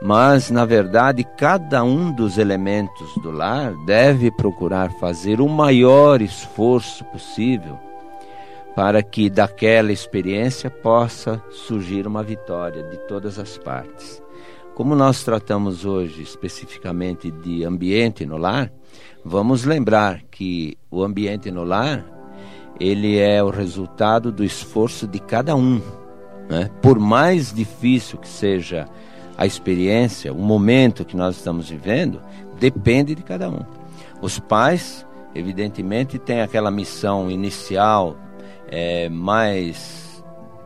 [0.02, 7.04] Mas, na verdade, cada um dos elementos do lar deve procurar fazer o maior esforço
[7.06, 7.80] possível
[8.76, 14.22] para que daquela experiência possa surgir uma vitória de todas as partes.
[14.76, 18.70] Como nós tratamos hoje especificamente de ambiente no lar,
[19.24, 22.06] vamos lembrar que o ambiente no lar
[22.78, 25.82] ele é o resultado do esforço de cada um.
[26.50, 26.70] Né?
[26.82, 28.86] Por mais difícil que seja
[29.38, 32.22] a experiência, o momento que nós estamos vivendo,
[32.60, 33.62] depende de cada um.
[34.22, 38.18] Os pais, evidentemente, têm aquela missão inicial
[38.68, 40.05] é, mais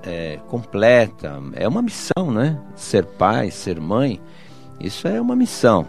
[0.03, 1.41] é, completa.
[1.53, 2.59] É uma missão, né?
[2.75, 4.19] Ser pai, ser mãe,
[4.79, 5.85] isso é uma missão.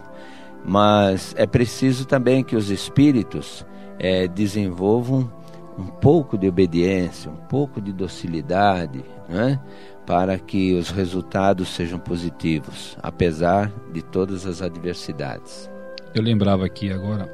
[0.63, 3.65] Mas é preciso também que os espíritos
[3.97, 5.31] é, desenvolvam
[5.77, 9.59] um pouco de obediência, um pouco de docilidade, né?
[10.05, 15.69] para que os resultados sejam positivos, apesar de todas as adversidades.
[16.13, 17.31] Eu lembrava aqui agora,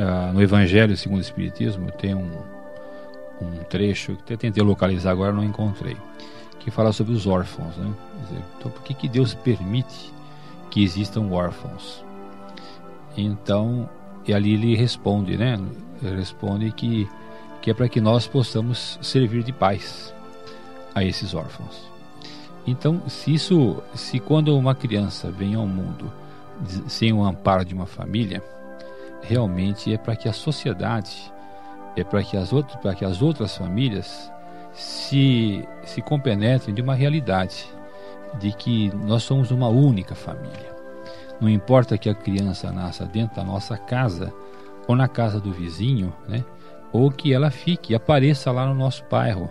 [0.00, 2.30] uh, no Evangelho segundo o Espiritismo, tem um,
[3.40, 5.96] um trecho que eu tentei localizar agora não encontrei,
[6.58, 7.92] que fala sobre os órfãos, né?
[8.22, 10.12] Dizer, então por que, que Deus permite
[10.70, 12.04] que existam órfãos?
[13.16, 13.88] Então,
[14.26, 15.58] e ali ele responde, né?
[16.02, 17.08] Ele responde que
[17.60, 20.14] que é para que nós possamos servir de paz
[20.94, 21.88] a esses órfãos.
[22.66, 26.12] Então, se isso, se quando uma criança vem ao mundo
[26.86, 28.42] sem o amparo de uma família,
[29.22, 31.32] realmente é para que a sociedade
[32.00, 34.32] é para que as outras, para que as outras famílias
[34.72, 37.66] se se compenetrem de uma realidade
[38.38, 40.76] de que nós somos uma única família.
[41.40, 44.32] Não importa que a criança nasça dentro da nossa casa
[44.86, 46.44] ou na casa do vizinho, né?
[46.92, 49.50] Ou que ela fique, apareça lá no nosso bairro.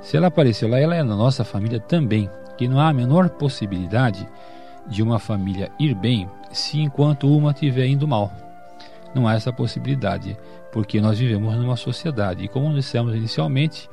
[0.00, 2.30] Se ela aparecer lá, ela é na nossa família também.
[2.56, 4.28] Que não há a menor possibilidade
[4.86, 8.30] de uma família ir bem se enquanto uma estiver indo mal.
[9.14, 10.36] Não há essa possibilidade
[10.72, 12.44] porque nós vivemos numa sociedade.
[12.44, 13.88] E como dissemos inicialmente,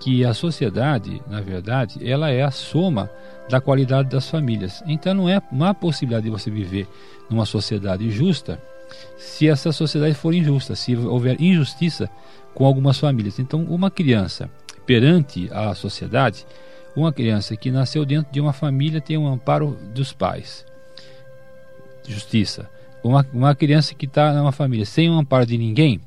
[0.00, 3.10] que a sociedade, na verdade, ela é a soma
[3.48, 4.82] da qualidade das famílias.
[4.86, 6.86] Então não é uma possibilidade de você viver
[7.28, 8.60] numa sociedade justa
[9.16, 12.08] se essa sociedade for injusta, se houver injustiça
[12.54, 13.38] com algumas famílias.
[13.38, 14.48] Então, uma criança
[14.86, 16.46] perante a sociedade,
[16.94, 20.64] uma criança que nasceu dentro de uma família tem um amparo dos pais.
[22.06, 22.70] Justiça.
[23.04, 26.00] Uma, uma criança que está numa família sem um amparo de ninguém,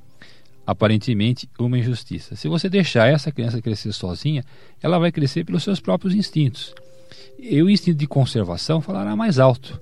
[0.65, 2.35] aparentemente uma injustiça.
[2.35, 4.43] Se você deixar essa criança crescer sozinha,
[4.81, 6.73] ela vai crescer pelos seus próprios instintos.
[7.37, 9.79] E o instinto de conservação falará mais alto,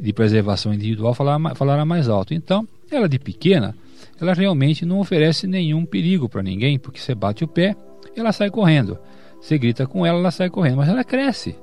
[0.00, 2.32] de preservação individual falará, falará mais alto.
[2.32, 3.76] Então, ela de pequena,
[4.18, 7.76] ela realmente não oferece nenhum perigo para ninguém, porque você bate o pé,
[8.16, 8.98] ela sai correndo.
[9.38, 11.54] Você grita com ela, ela sai correndo, mas ela cresce.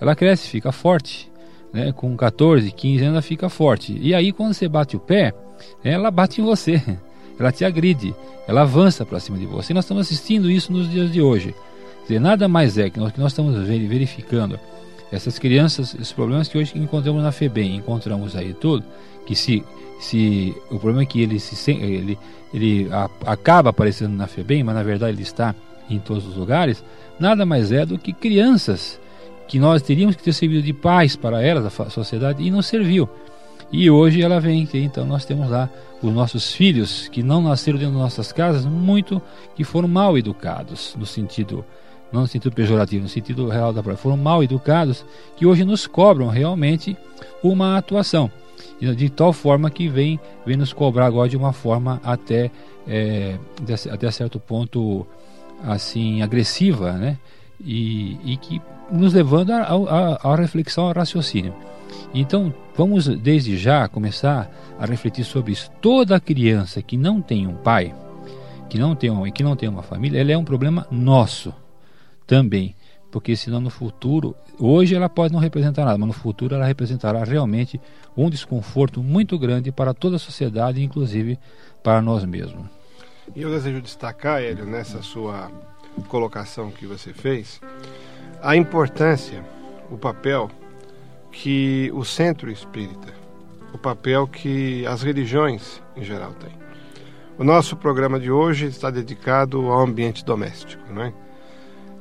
[0.00, 1.30] Ela cresce, fica forte.
[1.76, 1.92] Né?
[1.92, 3.98] Com 14, 15 anos ela fica forte.
[4.00, 5.34] E aí quando você bate o pé,
[5.84, 6.82] ela bate em você.
[7.38, 8.14] Ela te agride,
[8.48, 9.70] ela avança para cima de você.
[9.70, 11.54] E nós estamos assistindo isso nos dias de hoje.
[12.06, 14.58] Quer dizer, nada mais é que nós, que nós estamos verificando
[15.12, 18.82] essas crianças, os problemas que hoje encontramos na FEBEM, encontramos aí tudo,
[19.26, 19.62] que se,
[20.00, 22.18] se o problema é que ele se ele,
[22.54, 25.54] ele a, acaba aparecendo na FEBEM, mas na verdade ele está
[25.90, 26.82] em todos os lugares,
[27.20, 28.98] nada mais é do que crianças
[29.46, 33.08] que nós teríamos que ter servido de pais para elas, a sociedade, e não serviu.
[33.70, 35.68] E hoje ela vem, então nós temos lá
[36.02, 39.20] os nossos filhos que não nasceram dentro das nossas casas, muito
[39.54, 41.64] que foram mal educados, no sentido
[42.12, 45.04] não no sentido pejorativo, no sentido real da palavra, foram mal educados,
[45.36, 46.96] que hoje nos cobram realmente
[47.42, 48.30] uma atuação.
[48.80, 52.50] De tal forma que vem, vem nos cobrar agora de uma forma até,
[52.86, 53.36] é,
[53.90, 55.06] até certo ponto
[55.64, 57.18] assim agressiva, né?
[57.60, 61.54] E, e que nos levando à reflexão, ao raciocínio.
[62.14, 65.70] Então, vamos desde já começar a refletir sobre isso.
[65.80, 67.94] Toda criança que não tem um pai,
[68.68, 71.52] que não tem um, que não tem uma família, ela é um problema nosso
[72.26, 72.74] também,
[73.10, 77.22] porque senão no futuro, hoje ela pode não representar nada, mas no futuro ela representará
[77.24, 77.80] realmente
[78.16, 81.38] um desconforto muito grande para toda a sociedade, inclusive
[81.82, 82.66] para nós mesmos.
[83.34, 85.50] E eu desejo destacar, Hélio, nessa sua
[86.08, 87.60] colocação que você fez,
[88.46, 89.44] a importância,
[89.90, 90.48] o papel
[91.32, 93.12] que o centro espírita,
[93.74, 96.52] o papel que as religiões em geral têm.
[97.36, 101.12] O nosso programa de hoje está dedicado ao ambiente doméstico, não é?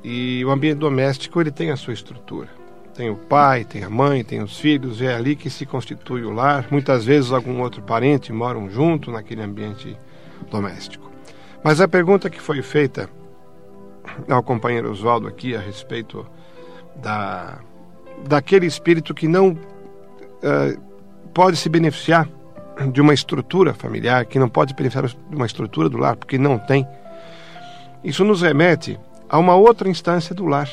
[0.04, 2.48] E o ambiente doméstico ele tem a sua estrutura.
[2.94, 6.32] Tem o pai, tem a mãe, tem os filhos, é ali que se constitui o
[6.32, 6.68] lar.
[6.70, 9.98] Muitas vezes algum outro parente moram junto naquele ambiente
[10.52, 11.10] doméstico.
[11.64, 13.10] Mas a pergunta que foi feita
[14.30, 16.24] ao companheiro Oswaldo aqui a respeito
[16.96, 17.60] da
[18.28, 20.82] daquele espírito que não uh,
[21.34, 22.28] pode se beneficiar
[22.92, 26.58] de uma estrutura familiar, que não pode beneficiar de uma estrutura do lar, porque não
[26.58, 26.88] tem.
[28.04, 30.70] Isso nos remete a uma outra instância do lar.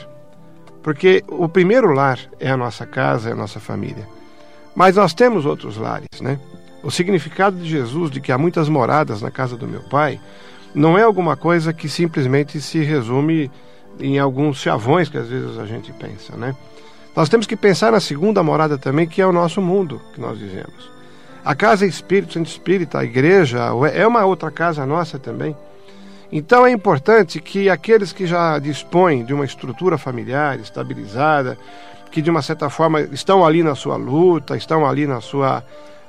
[0.82, 4.06] Porque o primeiro lar é a nossa casa, é a nossa família.
[4.74, 6.40] Mas nós temos outros lares, né?
[6.82, 10.20] O significado de Jesus de que há muitas moradas na casa do meu pai
[10.74, 13.50] não é alguma coisa que simplesmente se resume
[14.00, 16.54] em alguns chavões que às vezes a gente pensa, né?
[17.14, 20.38] Nós temos que pensar na segunda morada também, que é o nosso mundo que nós
[20.38, 20.90] vivemos.
[21.44, 23.58] A casa espírito, centro espírita, a igreja
[23.92, 25.54] é uma outra casa nossa também.
[26.30, 31.58] Então é importante que aqueles que já dispõem de uma estrutura familiar estabilizada,
[32.10, 35.62] que de uma certa forma estão ali na sua luta, estão ali na sua,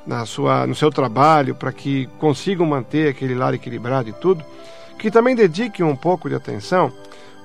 [0.08, 4.46] na sua, no seu trabalho para que consigam manter aquele lar equilibrado e tudo,
[4.98, 6.94] que também dediquem um pouco de atenção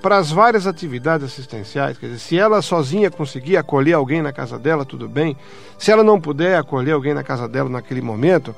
[0.01, 1.99] para as várias atividades assistenciais.
[1.99, 5.37] Quer dizer, se ela sozinha conseguir acolher alguém na casa dela, tudo bem.
[5.79, 8.55] Se ela não puder acolher alguém na casa dela naquele momento,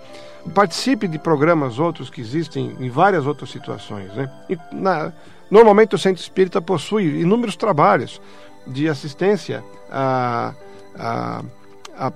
[0.54, 4.12] participe de programas outros que existem em várias outras situações.
[4.14, 4.30] Né?
[4.48, 5.12] E, na,
[5.50, 8.20] normalmente o Centro Espírita possui inúmeros trabalhos
[8.66, 10.54] de assistência a,
[10.98, 11.42] a,
[11.96, 12.12] a,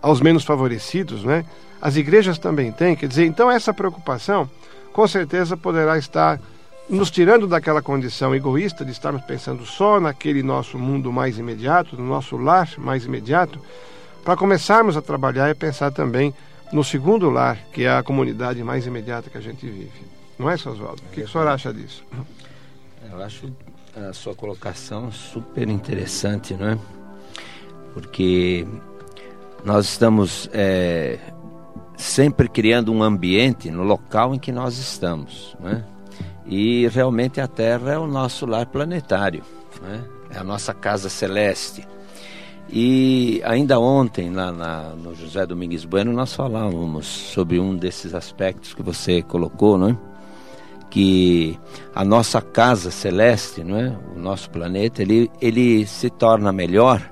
[0.00, 1.24] aos menos favorecidos.
[1.24, 1.44] Né?
[1.80, 4.48] As igrejas também têm, quer dizer, então essa preocupação
[4.92, 6.40] com certeza poderá estar
[6.88, 12.06] nos tirando daquela condição egoísta de estarmos pensando só naquele nosso mundo mais imediato, no
[12.06, 13.58] nosso lar mais imediato,
[14.24, 16.34] para começarmos a trabalhar e pensar também
[16.72, 20.14] no segundo lar, que é a comunidade mais imediata que a gente vive.
[20.38, 21.02] Não é, Oswaldo?
[21.06, 22.04] O que, que o senhor acha disso?
[23.10, 23.52] Eu acho
[23.96, 26.78] a sua colocação super interessante, não é?
[27.92, 28.66] Porque
[29.64, 31.18] nós estamos é,
[31.96, 35.93] sempre criando um ambiente no local em que nós estamos, não é?
[36.46, 39.42] E realmente a Terra é o nosso lar planetário,
[39.86, 40.36] é?
[40.36, 41.86] é a nossa casa celeste.
[42.68, 48.74] E ainda ontem, lá na, no José Domingues Bueno, nós falávamos sobre um desses aspectos
[48.74, 49.96] que você colocou, não é?
[50.90, 51.58] que
[51.92, 53.96] a nossa casa celeste, não é?
[54.14, 57.02] o nosso planeta, ele, ele se torna melhor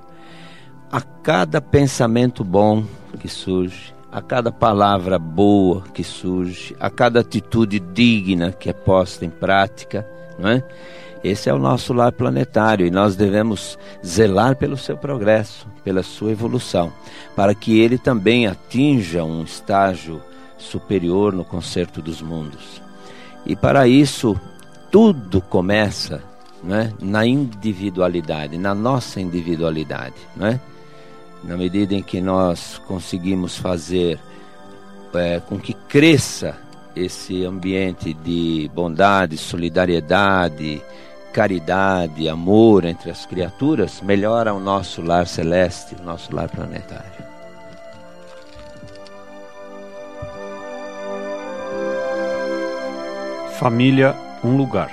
[0.91, 2.85] a cada pensamento bom
[3.18, 9.25] que surge, a cada palavra boa que surge, a cada atitude digna que é posta
[9.25, 10.07] em prática,
[10.39, 10.63] não é?
[11.25, 16.33] Esse é o nosso lar planetário e nós devemos zelar pelo seu progresso, pela sua
[16.33, 16.93] evolução,
[17.37, 20.21] para que ele também atinja um estágio
[20.59, 22.83] superior no concerto dos mundos.
[23.47, 24.39] E para isso,
[24.91, 26.23] tudo começa
[26.63, 30.17] né, na individualidade, na nossa individualidade.
[30.37, 30.61] Né?
[31.45, 34.18] Na medida em que nós conseguimos fazer
[35.14, 36.57] é, com que cresça
[36.95, 40.82] esse ambiente de bondade, solidariedade,
[41.32, 47.32] caridade, amor entre as criaturas, melhora o nosso lar celeste, o nosso lar planetário.
[53.59, 54.14] Família,
[54.45, 54.90] um lugar.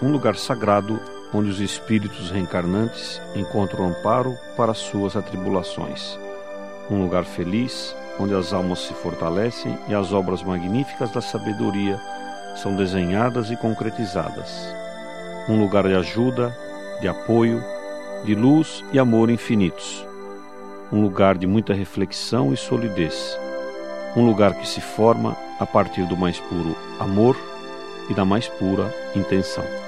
[0.00, 0.98] Um lugar sagrado
[1.32, 6.18] onde os espíritos reencarnantes encontram amparo para suas atribulações.
[6.90, 11.98] Um lugar feliz onde as almas se fortalecem e as obras magníficas da sabedoria
[12.56, 14.82] são desenhadas e concretizadas
[15.48, 16.56] um lugar de ajuda,
[17.00, 17.62] de apoio,
[18.24, 20.06] de luz e amor infinitos,
[20.92, 23.36] um lugar de muita reflexão e solidez,
[24.16, 27.36] um lugar que se forma a partir do mais puro amor
[28.08, 29.81] e da mais pura intenção.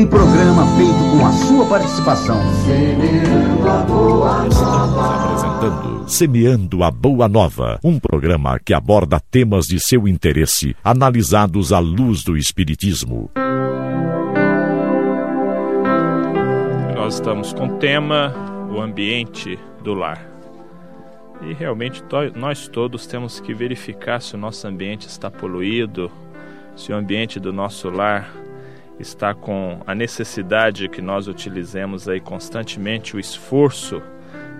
[0.00, 2.40] Um programa feito com a sua participação.
[2.64, 5.24] Semeando a boa nova.
[5.26, 11.78] apresentando Semeando a Boa Nova, um programa que aborda temas de seu interesse, analisados à
[11.80, 13.30] luz do Espiritismo.
[16.96, 18.34] Nós estamos com o tema
[18.74, 20.26] o ambiente do lar.
[21.42, 22.02] E realmente
[22.34, 26.10] nós todos temos que verificar se o nosso ambiente está poluído,
[26.74, 28.40] se o ambiente do nosso lar
[29.00, 34.02] está com a necessidade que nós utilizemos aí constantemente o esforço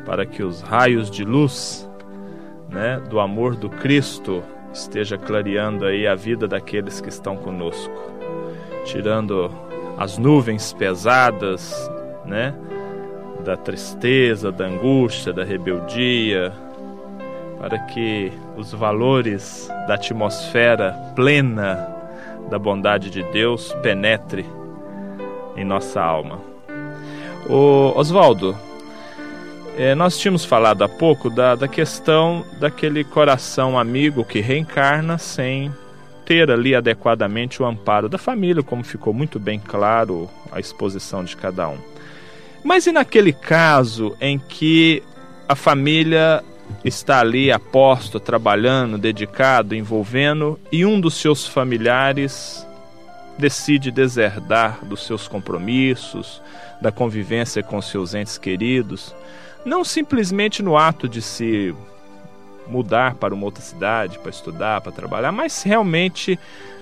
[0.06, 1.88] para que os raios de luz,
[2.68, 7.92] né, do amor do Cristo esteja clareando aí a vida daqueles que estão conosco,
[8.84, 9.50] tirando
[9.98, 11.74] as nuvens pesadas,
[12.24, 12.54] né,
[13.44, 16.52] da tristeza, da angústia, da rebeldia,
[17.58, 21.99] para que os valores da atmosfera plena
[22.50, 24.44] da bondade de Deus penetre
[25.56, 26.40] em nossa alma.
[27.48, 28.56] O Oswaldo,
[29.76, 35.72] eh, nós tínhamos falado há pouco da, da questão daquele coração amigo que reencarna sem
[36.26, 41.36] ter ali adequadamente o amparo da família, como ficou muito bem claro a exposição de
[41.36, 41.78] cada um.
[42.62, 45.02] Mas e naquele caso em que
[45.48, 46.44] a família
[46.84, 52.66] está ali aposto, trabalhando, dedicado, envolvendo, e um dos seus familiares
[53.38, 56.42] decide deserdar dos seus compromissos,
[56.80, 59.14] da convivência com seus entes queridos,
[59.64, 61.74] não simplesmente no ato de se
[62.66, 66.38] mudar para uma outra cidade para estudar, para trabalhar, mas realmente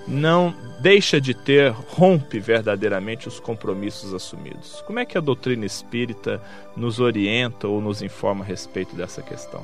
[0.08, 4.82] não deixa de ter, rompe verdadeiramente os compromissos assumidos.
[4.86, 6.40] Como é que a doutrina espírita
[6.76, 9.62] nos orienta ou nos informa a respeito dessa questão?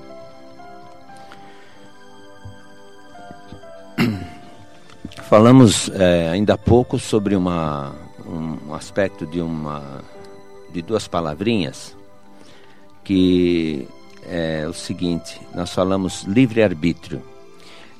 [5.24, 7.94] Falamos é, ainda há pouco sobre uma,
[8.26, 10.02] um aspecto de uma
[10.72, 11.96] de duas palavrinhas
[13.04, 13.86] que
[14.26, 17.22] é o seguinte: nós falamos livre-arbítrio.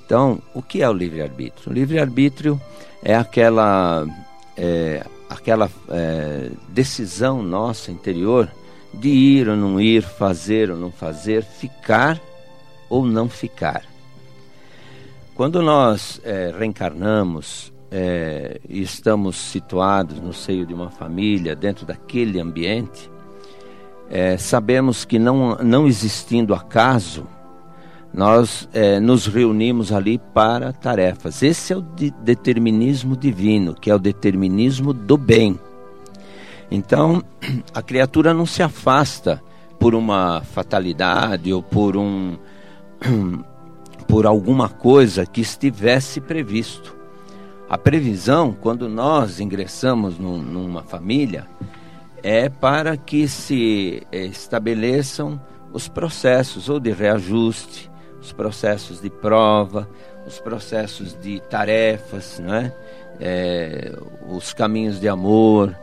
[0.04, 1.70] Então, o que é o livre-arbítrio?
[1.70, 2.60] O livre-arbítrio
[3.02, 4.06] é aquela,
[4.56, 8.50] é, aquela é, decisão nossa interior
[8.92, 12.20] de ir ou não ir, fazer ou não fazer, ficar
[12.88, 13.82] ou não ficar.
[15.34, 22.38] Quando nós é, reencarnamos é, e estamos situados no seio de uma família, dentro daquele
[22.38, 23.10] ambiente,
[24.10, 27.26] é, sabemos que não, não existindo acaso,
[28.14, 31.42] nós é, nos reunimos ali para tarefas.
[31.42, 35.58] Esse é o de determinismo divino, que é o determinismo do bem.
[36.70, 37.22] Então,
[37.74, 39.42] a criatura não se afasta
[39.80, 42.38] por uma fatalidade ou por um
[44.06, 46.94] por alguma coisa que estivesse previsto.
[47.68, 51.48] A previsão, quando nós ingressamos num, numa família,
[52.22, 55.40] é para que se estabeleçam
[55.72, 57.90] os processos ou de reajuste,
[58.24, 59.86] os processos de prova,
[60.26, 62.72] os processos de tarefas, não é?
[64.26, 65.76] Os caminhos de amor,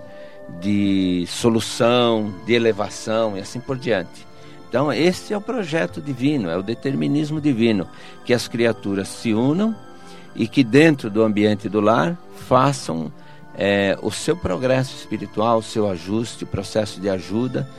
[0.60, 4.28] de solução, de elevação e assim por diante.
[4.68, 7.88] Então, este é o projeto divino, é o determinismo divino,
[8.26, 9.76] que as criaturas se unam
[10.36, 12.18] e que dentro do ambiente do lar
[12.48, 13.12] façam
[13.56, 17.70] é, o seu progresso espiritual, o seu ajuste, o processo de ajuda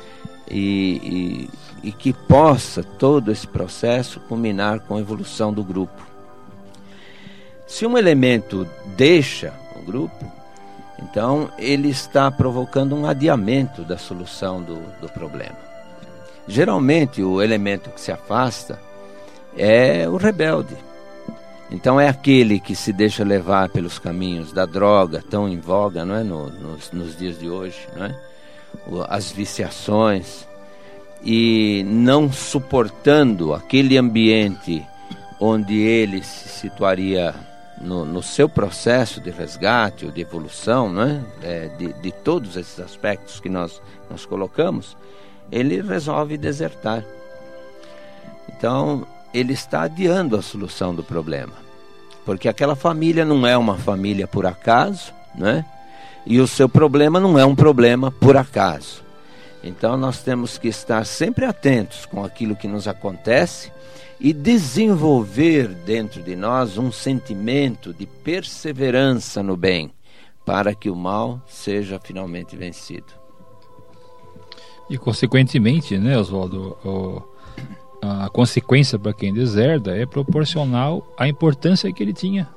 [0.51, 1.51] e, e,
[1.83, 6.07] e que possa todo esse processo culminar com a evolução do grupo.
[7.67, 8.67] Se um elemento
[8.97, 10.33] deixa o grupo,
[11.03, 15.57] então ele está provocando um adiamento da solução do, do problema.
[16.47, 18.79] Geralmente o elemento que se afasta
[19.57, 20.77] é o rebelde.
[21.71, 26.15] Então é aquele que se deixa levar pelos caminhos da droga, tão em voga não
[26.15, 26.23] é?
[26.23, 28.15] No, nos, nos dias de hoje, não é?
[29.09, 30.47] as viciações,
[31.25, 34.85] e não suportando aquele ambiente
[35.41, 37.35] onde ele se situaria
[37.81, 41.21] no, no seu processo de resgate ou de evolução, não é?
[41.43, 44.97] é de, de todos esses aspectos que nós, nós colocamos,
[45.51, 47.05] ele resolve desertar.
[48.49, 51.55] Então, ele está adiando a solução do problema.
[52.25, 55.65] Porque aquela família não é uma família por acaso, né?
[56.25, 59.02] E o seu problema não é um problema por acaso.
[59.63, 63.71] Então nós temos que estar sempre atentos com aquilo que nos acontece
[64.19, 69.93] e desenvolver dentro de nós um sentimento de perseverança no bem,
[70.45, 73.13] para que o mal seja finalmente vencido.
[74.91, 76.77] E consequentemente, né, Oswaldo,
[78.01, 82.49] a consequência para quem deserda é proporcional à importância que ele tinha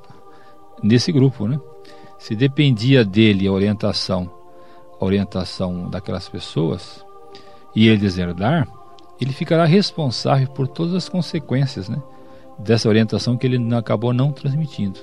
[0.83, 1.59] nesse grupo, né?
[2.17, 4.29] Se dependia dele a orientação,
[5.05, 7.05] orientação daquelas pessoas
[7.75, 8.67] e ele deserdar,
[9.19, 12.01] ele ficará responsável por todas as consequências, né?
[12.59, 14.99] Dessa orientação que ele acabou não transmitindo.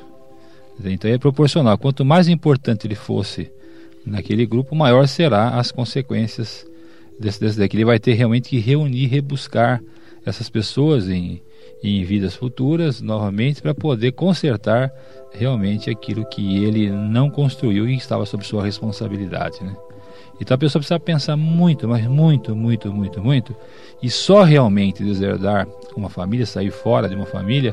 [0.83, 1.77] Então é proporcional.
[1.79, 3.53] Quanto mais importante ele fosse
[4.05, 6.67] naquele grupo, maior será as consequências
[7.19, 7.77] desse, desse daqui.
[7.77, 9.83] Ele vai ter realmente que reunir, rebuscar
[10.25, 11.43] essas pessoas em,
[11.83, 14.91] em vidas futuras novamente para poder consertar
[15.33, 19.75] realmente aquilo que ele não construiu e estava sob sua responsabilidade, né?
[20.43, 23.55] Então a pessoa precisa pensar muito, mas muito, muito, muito, muito,
[24.03, 27.73] e só realmente deserdar uma família, sair fora de uma família,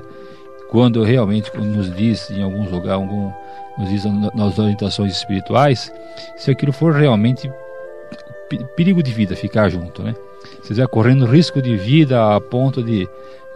[0.69, 3.31] quando realmente nos diz em alguns lugares, algum,
[3.75, 4.03] nos diz
[4.35, 5.91] nas orientações espirituais,
[6.37, 7.51] se aquilo for realmente
[8.75, 10.13] perigo de vida ficar junto, né?
[10.61, 13.09] Você vai correndo risco de vida a ponto de,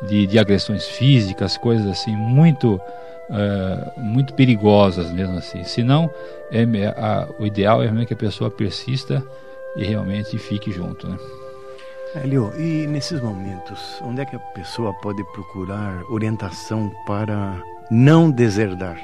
[0.07, 2.81] de, de agressões físicas, coisas assim muito
[3.33, 5.63] uh, muito perigosas mesmo assim.
[5.63, 6.09] Se não,
[6.51, 6.63] é,
[6.95, 9.23] a, o ideal é realmente que a pessoa persista
[9.75, 11.17] e realmente fique junto, né?
[12.15, 17.59] Helio, e nesses momentos, onde é que a pessoa pode procurar orientação para
[17.89, 18.99] não deserdar?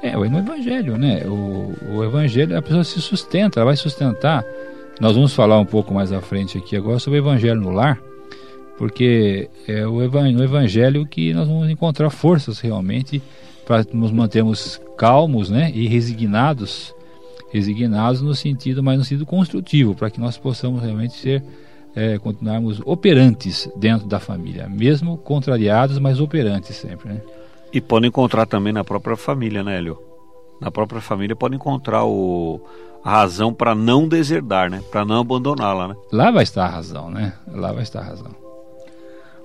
[0.00, 1.22] É, no Evangelho, né?
[1.26, 4.44] O, o Evangelho, a pessoa se sustenta, ela vai sustentar.
[5.00, 8.00] Nós vamos falar um pouco mais à frente aqui agora sobre o Evangelho no lar,
[8.78, 13.20] porque é o no Evangelho que nós vamos encontrar forças realmente
[13.66, 15.70] para nos mantermos calmos, né?
[15.74, 16.94] E resignados,
[17.50, 21.42] resignados no sentido, mas no sentido construtivo, para que nós possamos realmente ser
[21.94, 27.20] é, continuarmos operantes dentro da família, mesmo contrariados, mas operantes sempre, né?
[27.72, 29.98] E pode encontrar também na própria família, né, Hélio?
[30.60, 32.60] Na própria família pode encontrar o,
[33.04, 34.80] a razão para não deserdar, né?
[34.90, 35.96] Para não abandoná-la, né?
[36.12, 37.34] Lá vai estar a razão, né?
[37.48, 38.47] Lá vai estar a razão.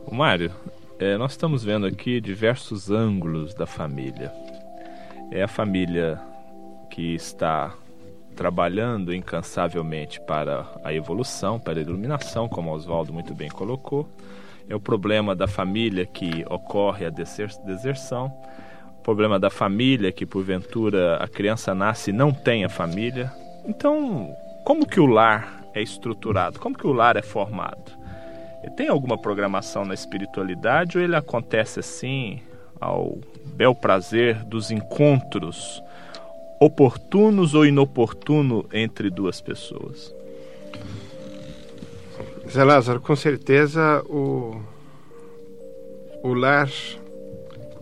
[0.06, 0.52] O Mário,
[1.00, 4.32] é, nós estamos vendo aqui diversos ângulos da família.
[5.32, 6.20] É a família
[6.90, 7.74] que está
[8.36, 14.10] trabalhando incansavelmente para a evolução, para a iluminação, como Oswaldo muito bem colocou
[14.70, 18.34] é o problema da família que ocorre a deserção,
[19.00, 23.32] o problema da família que porventura a criança nasce e não tem a família.
[23.66, 24.34] Então,
[24.66, 26.60] como que o lar é estruturado?
[26.60, 28.03] Como que o lar é formado?
[28.70, 32.42] Tem alguma programação na espiritualidade ou ele acontece assim
[32.80, 33.18] ao
[33.56, 35.82] bel prazer dos encontros
[36.60, 40.14] oportunos ou inoportunos entre duas pessoas?
[42.50, 44.62] Zé Lázaro, com certeza o,
[46.22, 46.70] o lar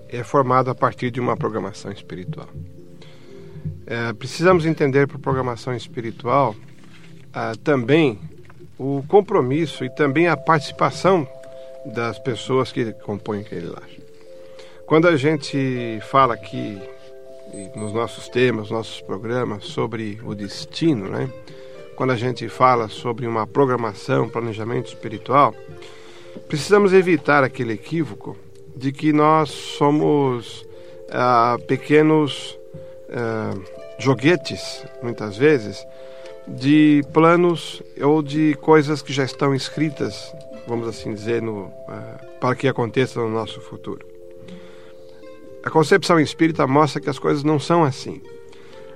[0.09, 2.47] é formado a partir de uma programação espiritual.
[3.85, 6.55] É, precisamos entender por programação espiritual
[7.33, 8.19] ah, também
[8.81, 11.27] o compromisso e também a participação
[11.85, 13.87] das pessoas que compõem aquele lar.
[14.87, 16.81] Quando a gente fala aqui
[17.75, 21.29] nos nossos temas, nossos programas sobre o destino, né?
[21.95, 25.53] quando a gente fala sobre uma programação, planejamento espiritual,
[26.47, 28.35] precisamos evitar aquele equívoco
[28.75, 30.65] de que nós somos
[31.11, 32.57] ah, pequenos
[33.11, 33.53] ah,
[33.99, 35.85] joguetes, muitas vezes,
[36.47, 40.33] de planos ou de coisas que já estão escritas,
[40.67, 44.05] vamos assim dizer, no, uh, para que aconteça no nosso futuro.
[45.63, 48.21] A concepção espírita mostra que as coisas não são assim.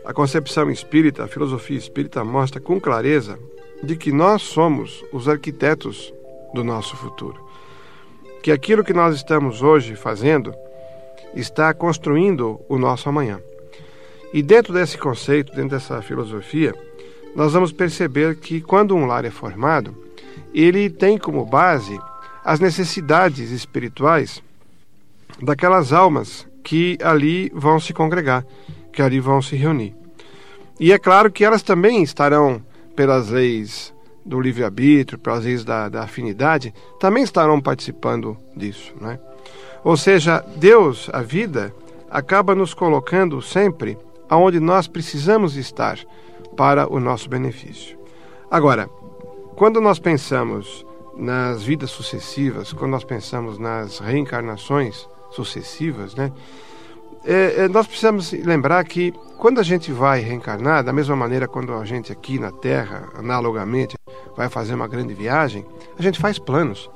[0.04, 3.40] A concepção espírita, a filosofia espírita mostra com clareza
[3.84, 6.14] de que nós somos os arquitetos
[6.54, 7.40] do nosso futuro.
[8.42, 10.54] Que aquilo que nós estamos hoje fazendo
[11.36, 13.42] está construindo o nosso amanhã.
[14.34, 16.74] E dentro desse conceito, dentro dessa filosofia,
[17.36, 19.96] nós vamos perceber que quando um lar é formado,
[20.54, 22.00] ele tem como base
[22.44, 24.42] as necessidades espirituais
[25.42, 28.46] daquelas almas que ali vão se congregar
[28.96, 29.94] que ali vão se reunir.
[30.80, 32.62] E é claro que elas também estarão,
[32.96, 33.94] pelas leis
[34.26, 38.94] do livre-arbítrio, pelas leis da, da, afinidade, também estarão participando disso.
[39.00, 39.20] Né?
[39.84, 41.76] Ou seja, Deus, a vida,
[42.10, 43.98] acaba nos colocando sempre
[44.30, 46.00] aonde nós precisamos estar
[46.56, 47.98] para o nosso benefício.
[48.50, 48.90] Agora,
[49.56, 50.86] quando nós pensamos
[51.16, 56.32] nas vidas sucessivas, quando nós pensamos nas reencarnações sucessivas, né,
[57.26, 61.74] é, é, nós precisamos lembrar que quando a gente vai reencarnar, da mesma maneira quando
[61.74, 63.98] a gente aqui na Terra, analogamente,
[64.38, 65.66] vai fazer uma grande viagem,
[65.98, 66.90] a gente faz planos.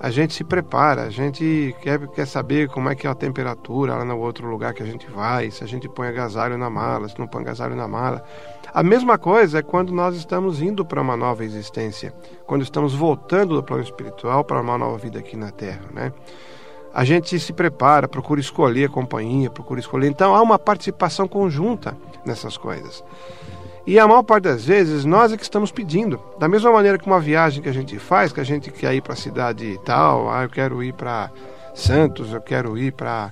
[0.00, 3.94] A gente se prepara, a gente quer, quer saber como é que é a temperatura
[3.94, 7.08] lá no outro lugar que a gente vai, se a gente põe agasalho na mala,
[7.08, 8.22] se não põe agasalho na mala.
[8.72, 12.12] A mesma coisa é quando nós estamos indo para uma nova existência,
[12.46, 16.12] quando estamos voltando do plano espiritual para uma nova vida aqui na Terra, né?
[16.94, 20.06] a gente se prepara, procura escolher a companhia, procura escolher.
[20.06, 23.02] Então há uma participação conjunta nessas coisas.
[23.86, 26.18] E a maior parte das vezes nós é que estamos pedindo.
[26.38, 29.02] Da mesma maneira que uma viagem que a gente faz, que a gente quer ir
[29.02, 31.30] para a cidade tal, ah, eu quero ir para
[31.74, 33.30] Santos, eu quero ir para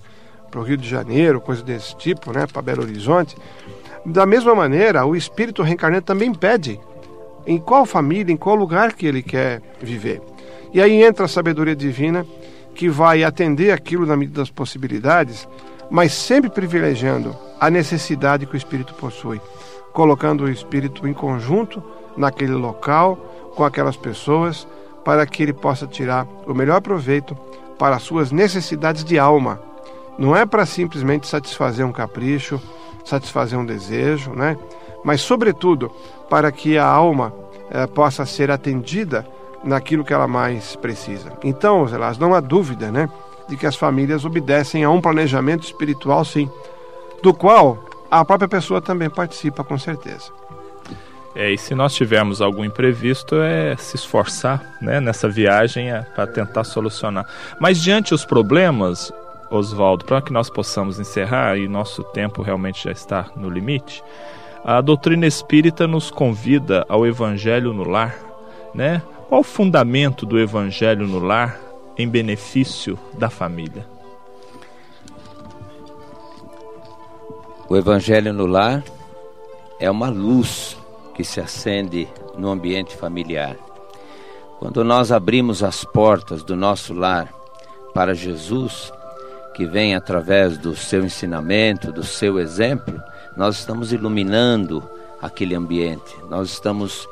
[0.54, 3.36] o Rio de Janeiro, coisa desse tipo, né, para Belo Horizonte.
[4.04, 6.78] Da mesma maneira, o espírito reencarnante também pede
[7.46, 10.20] em qual família, em qual lugar que ele quer viver.
[10.72, 12.26] E aí entra a sabedoria divina
[12.74, 15.48] que vai atender aquilo na medida das possibilidades,
[15.90, 19.40] mas sempre privilegiando a necessidade que o espírito possui,
[19.92, 21.82] colocando o espírito em conjunto
[22.16, 23.16] naquele local,
[23.54, 24.66] com aquelas pessoas,
[25.04, 27.36] para que ele possa tirar o melhor proveito
[27.78, 29.60] para as suas necessidades de alma.
[30.18, 32.60] Não é para simplesmente satisfazer um capricho,
[33.04, 34.56] satisfazer um desejo, né?
[35.04, 35.90] mas, sobretudo,
[36.30, 37.34] para que a alma
[37.70, 39.26] eh, possa ser atendida
[39.64, 41.32] naquilo que ela mais precisa.
[41.42, 43.08] Então, elas não há dúvida, né,
[43.48, 46.50] de que as famílias obedecem a um planejamento espiritual, sim,
[47.22, 47.78] do qual
[48.12, 50.30] a própria pessoa também participa, com certeza.
[51.34, 56.26] É, e se nós tivermos algum imprevisto, é se esforçar né, nessa viagem é, para
[56.26, 57.26] tentar solucionar.
[57.58, 59.10] Mas diante os problemas,
[59.50, 64.04] Oswaldo, para que nós possamos encerrar, e nosso tempo realmente já está no limite,
[64.62, 68.14] a doutrina espírita nos convida ao evangelho no lar,
[68.74, 69.00] né?
[69.26, 71.58] Qual o fundamento do evangelho no lar
[71.96, 73.91] em benefício da família?
[77.72, 78.84] O evangelho no lar
[79.80, 80.76] é uma luz
[81.14, 82.06] que se acende
[82.36, 83.56] no ambiente familiar.
[84.58, 87.32] Quando nós abrimos as portas do nosso lar
[87.94, 88.92] para Jesus,
[89.54, 93.02] que vem através do seu ensinamento, do seu exemplo,
[93.38, 94.86] nós estamos iluminando
[95.22, 97.08] aquele ambiente, nós estamos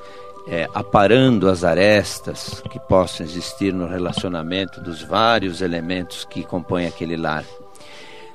[0.47, 7.17] é, aparando as arestas que possam existir no relacionamento dos vários elementos que compõem aquele
[7.17, 7.47] lar.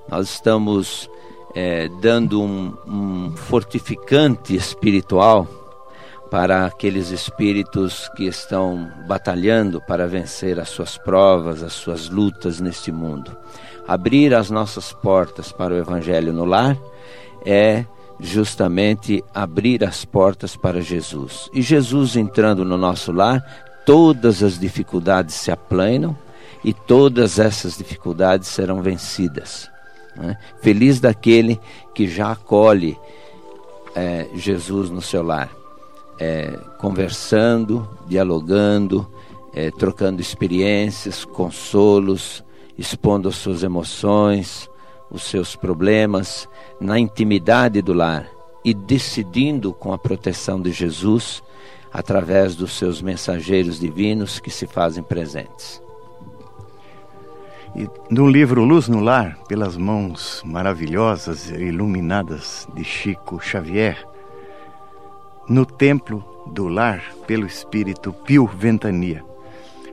[0.10, 1.08] Nós estamos
[1.56, 5.48] é, dando um, um fortificante espiritual
[6.30, 12.92] para aqueles espíritos que estão batalhando para vencer as suas provas, as suas lutas neste
[12.92, 13.36] mundo.
[13.88, 16.78] Abrir as nossas portas para o Evangelho no lar
[17.46, 17.86] é
[18.20, 21.50] justamente abrir as portas para Jesus.
[21.54, 23.42] E Jesus entrando no nosso lar,
[23.86, 26.18] todas as dificuldades se aplanam
[26.64, 29.70] e todas essas dificuldades serão vencidas.
[30.16, 30.38] Né?
[30.62, 31.60] Feliz daquele
[31.94, 32.98] que já acolhe
[33.96, 35.50] é, Jesus no seu lar,
[36.20, 39.08] é, conversando, dialogando,
[39.54, 42.44] é, trocando experiências, consolos,
[42.78, 44.70] expondo as suas emoções,
[45.10, 46.50] os seus problemas
[46.80, 48.28] na intimidade do lar
[48.64, 51.42] e decidindo com a proteção de Jesus
[51.94, 55.85] através dos seus mensageiros divinos que se fazem presentes.
[57.76, 63.98] E no livro Luz no Lar, pelas mãos maravilhosas e iluminadas de Chico Xavier,
[65.50, 69.24] no Templo do Lar, pelo Espírito Pio Ventania,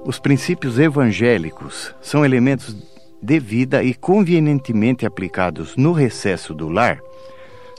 [0.05, 2.77] os princípios evangélicos são elementos
[3.23, 7.01] devida e convenientemente aplicados no recesso do lar,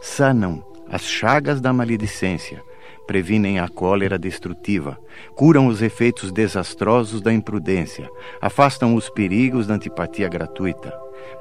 [0.02, 2.62] sanam as chagas da maledicência,
[3.06, 4.98] previnem a cólera destrutiva,
[5.36, 8.10] curam os efeitos desastrosos da imprudência,
[8.42, 10.94] afastam os perigos da antipatia gratuita,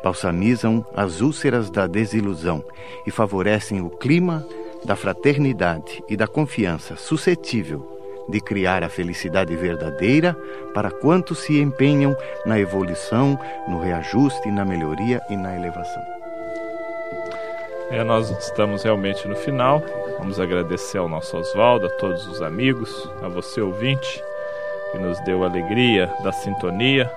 [0.03, 2.65] balsamizam as úlceras da desilusão
[3.07, 4.47] e favorecem o clima
[4.85, 7.93] da fraternidade e da confiança suscetível
[8.29, 10.35] de criar a felicidade verdadeira
[10.73, 12.17] para quantos se empenham
[12.47, 13.39] na evolução,
[13.69, 16.22] no reajuste, na melhoria e na elevação.
[17.93, 19.85] É, nós estamos realmente no final.
[20.19, 22.91] Vamos agradecer ao nosso Oswaldo, a todos os amigos,
[23.23, 24.25] a você ouvinte,
[24.91, 27.13] que nos deu alegria da sintonia.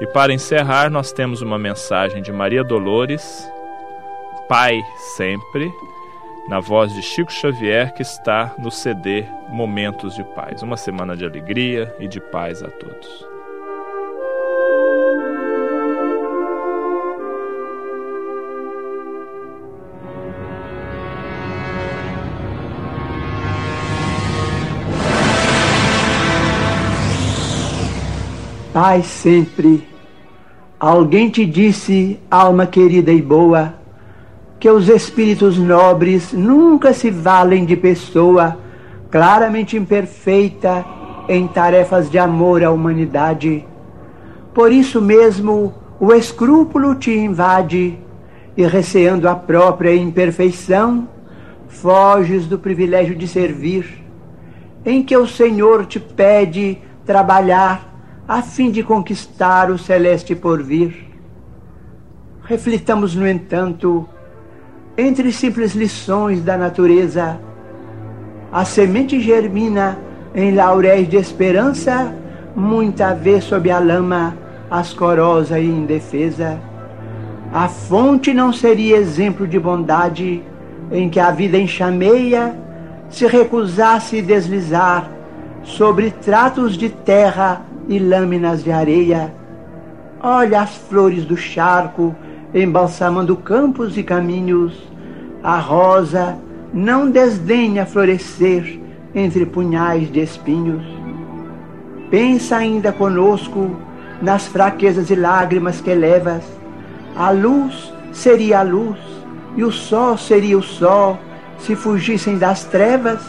[0.00, 3.46] E para encerrar, nós temos uma mensagem de Maria Dolores,
[4.48, 4.80] Pai
[5.14, 5.70] sempre,
[6.48, 10.62] na voz de Chico Xavier, que está no CD Momentos de Paz.
[10.62, 13.33] Uma semana de alegria e de paz a todos.
[28.74, 29.86] Pai sempre,
[30.80, 33.74] alguém te disse, alma querida e boa,
[34.58, 38.58] que os espíritos nobres nunca se valem de pessoa
[39.12, 40.84] claramente imperfeita
[41.28, 43.64] em tarefas de amor à humanidade.
[44.52, 47.96] Por isso mesmo o escrúpulo te invade
[48.56, 51.08] e, receando a própria imperfeição,
[51.68, 54.04] foges do privilégio de servir,
[54.84, 57.93] em que o Senhor te pede trabalhar
[58.26, 61.10] a fim de conquistar o celeste porvir.
[62.42, 64.08] Reflitamos, no entanto,
[64.96, 67.38] entre simples lições da natureza,
[68.50, 69.98] a semente germina
[70.34, 72.14] em lauréis de esperança,
[72.56, 74.36] muita vez sob a lama,
[74.70, 76.58] ascorosa e indefesa.
[77.52, 80.42] A fonte não seria exemplo de bondade
[80.90, 82.56] em que a vida enxameia
[83.10, 85.10] se recusasse deslizar
[85.62, 89.32] sobre tratos de terra e lâminas de areia.
[90.22, 92.14] Olha as flores do charco
[92.54, 94.72] embalsamando campos e caminhos.
[95.42, 96.38] A rosa
[96.72, 98.80] não desdenha florescer
[99.14, 100.84] entre punhais de espinhos.
[102.10, 103.76] Pensa ainda conosco
[104.22, 106.44] nas fraquezas e lágrimas que levas.
[107.16, 108.98] A luz seria a luz
[109.56, 111.18] e o sol seria o sol
[111.58, 113.20] se fugissem das trevas.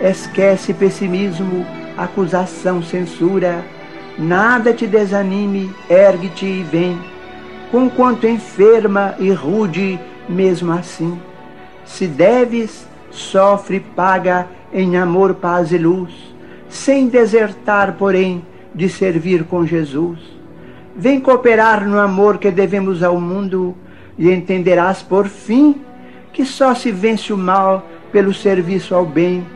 [0.00, 1.64] Esquece pessimismo
[2.04, 3.64] acusação, censura.
[4.18, 6.98] Nada te desanime, ergue-te e vem,
[7.70, 9.98] conquanto enferma e rude,
[10.28, 11.18] mesmo assim.
[11.84, 16.12] Se deves, sofre, paga em amor, paz e luz,
[16.68, 18.44] sem desertar, porém,
[18.74, 20.18] de servir com Jesus.
[20.94, 23.74] Vem cooperar no amor que devemos ao mundo
[24.18, 25.80] e entenderás por fim
[26.32, 29.46] que só se vence o mal pelo serviço ao bem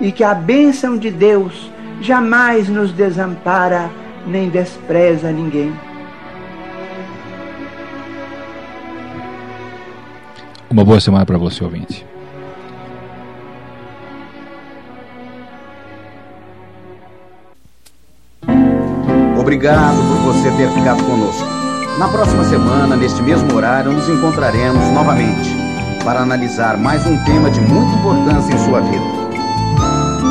[0.00, 3.90] e que a bênção de Deus jamais nos desampara
[4.26, 5.72] nem despreza ninguém.
[10.70, 12.04] Uma boa semana para você, ouvinte.
[19.38, 21.46] Obrigado por você ter ficado conosco.
[21.98, 25.48] Na próxima semana, neste mesmo horário, nos encontraremos novamente
[26.04, 29.23] para analisar mais um tema de muita importância em sua vida.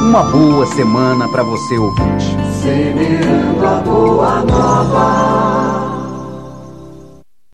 [0.03, 2.35] Uma boa semana para você ouvinte.
[2.61, 5.62] Semeando a boa nova.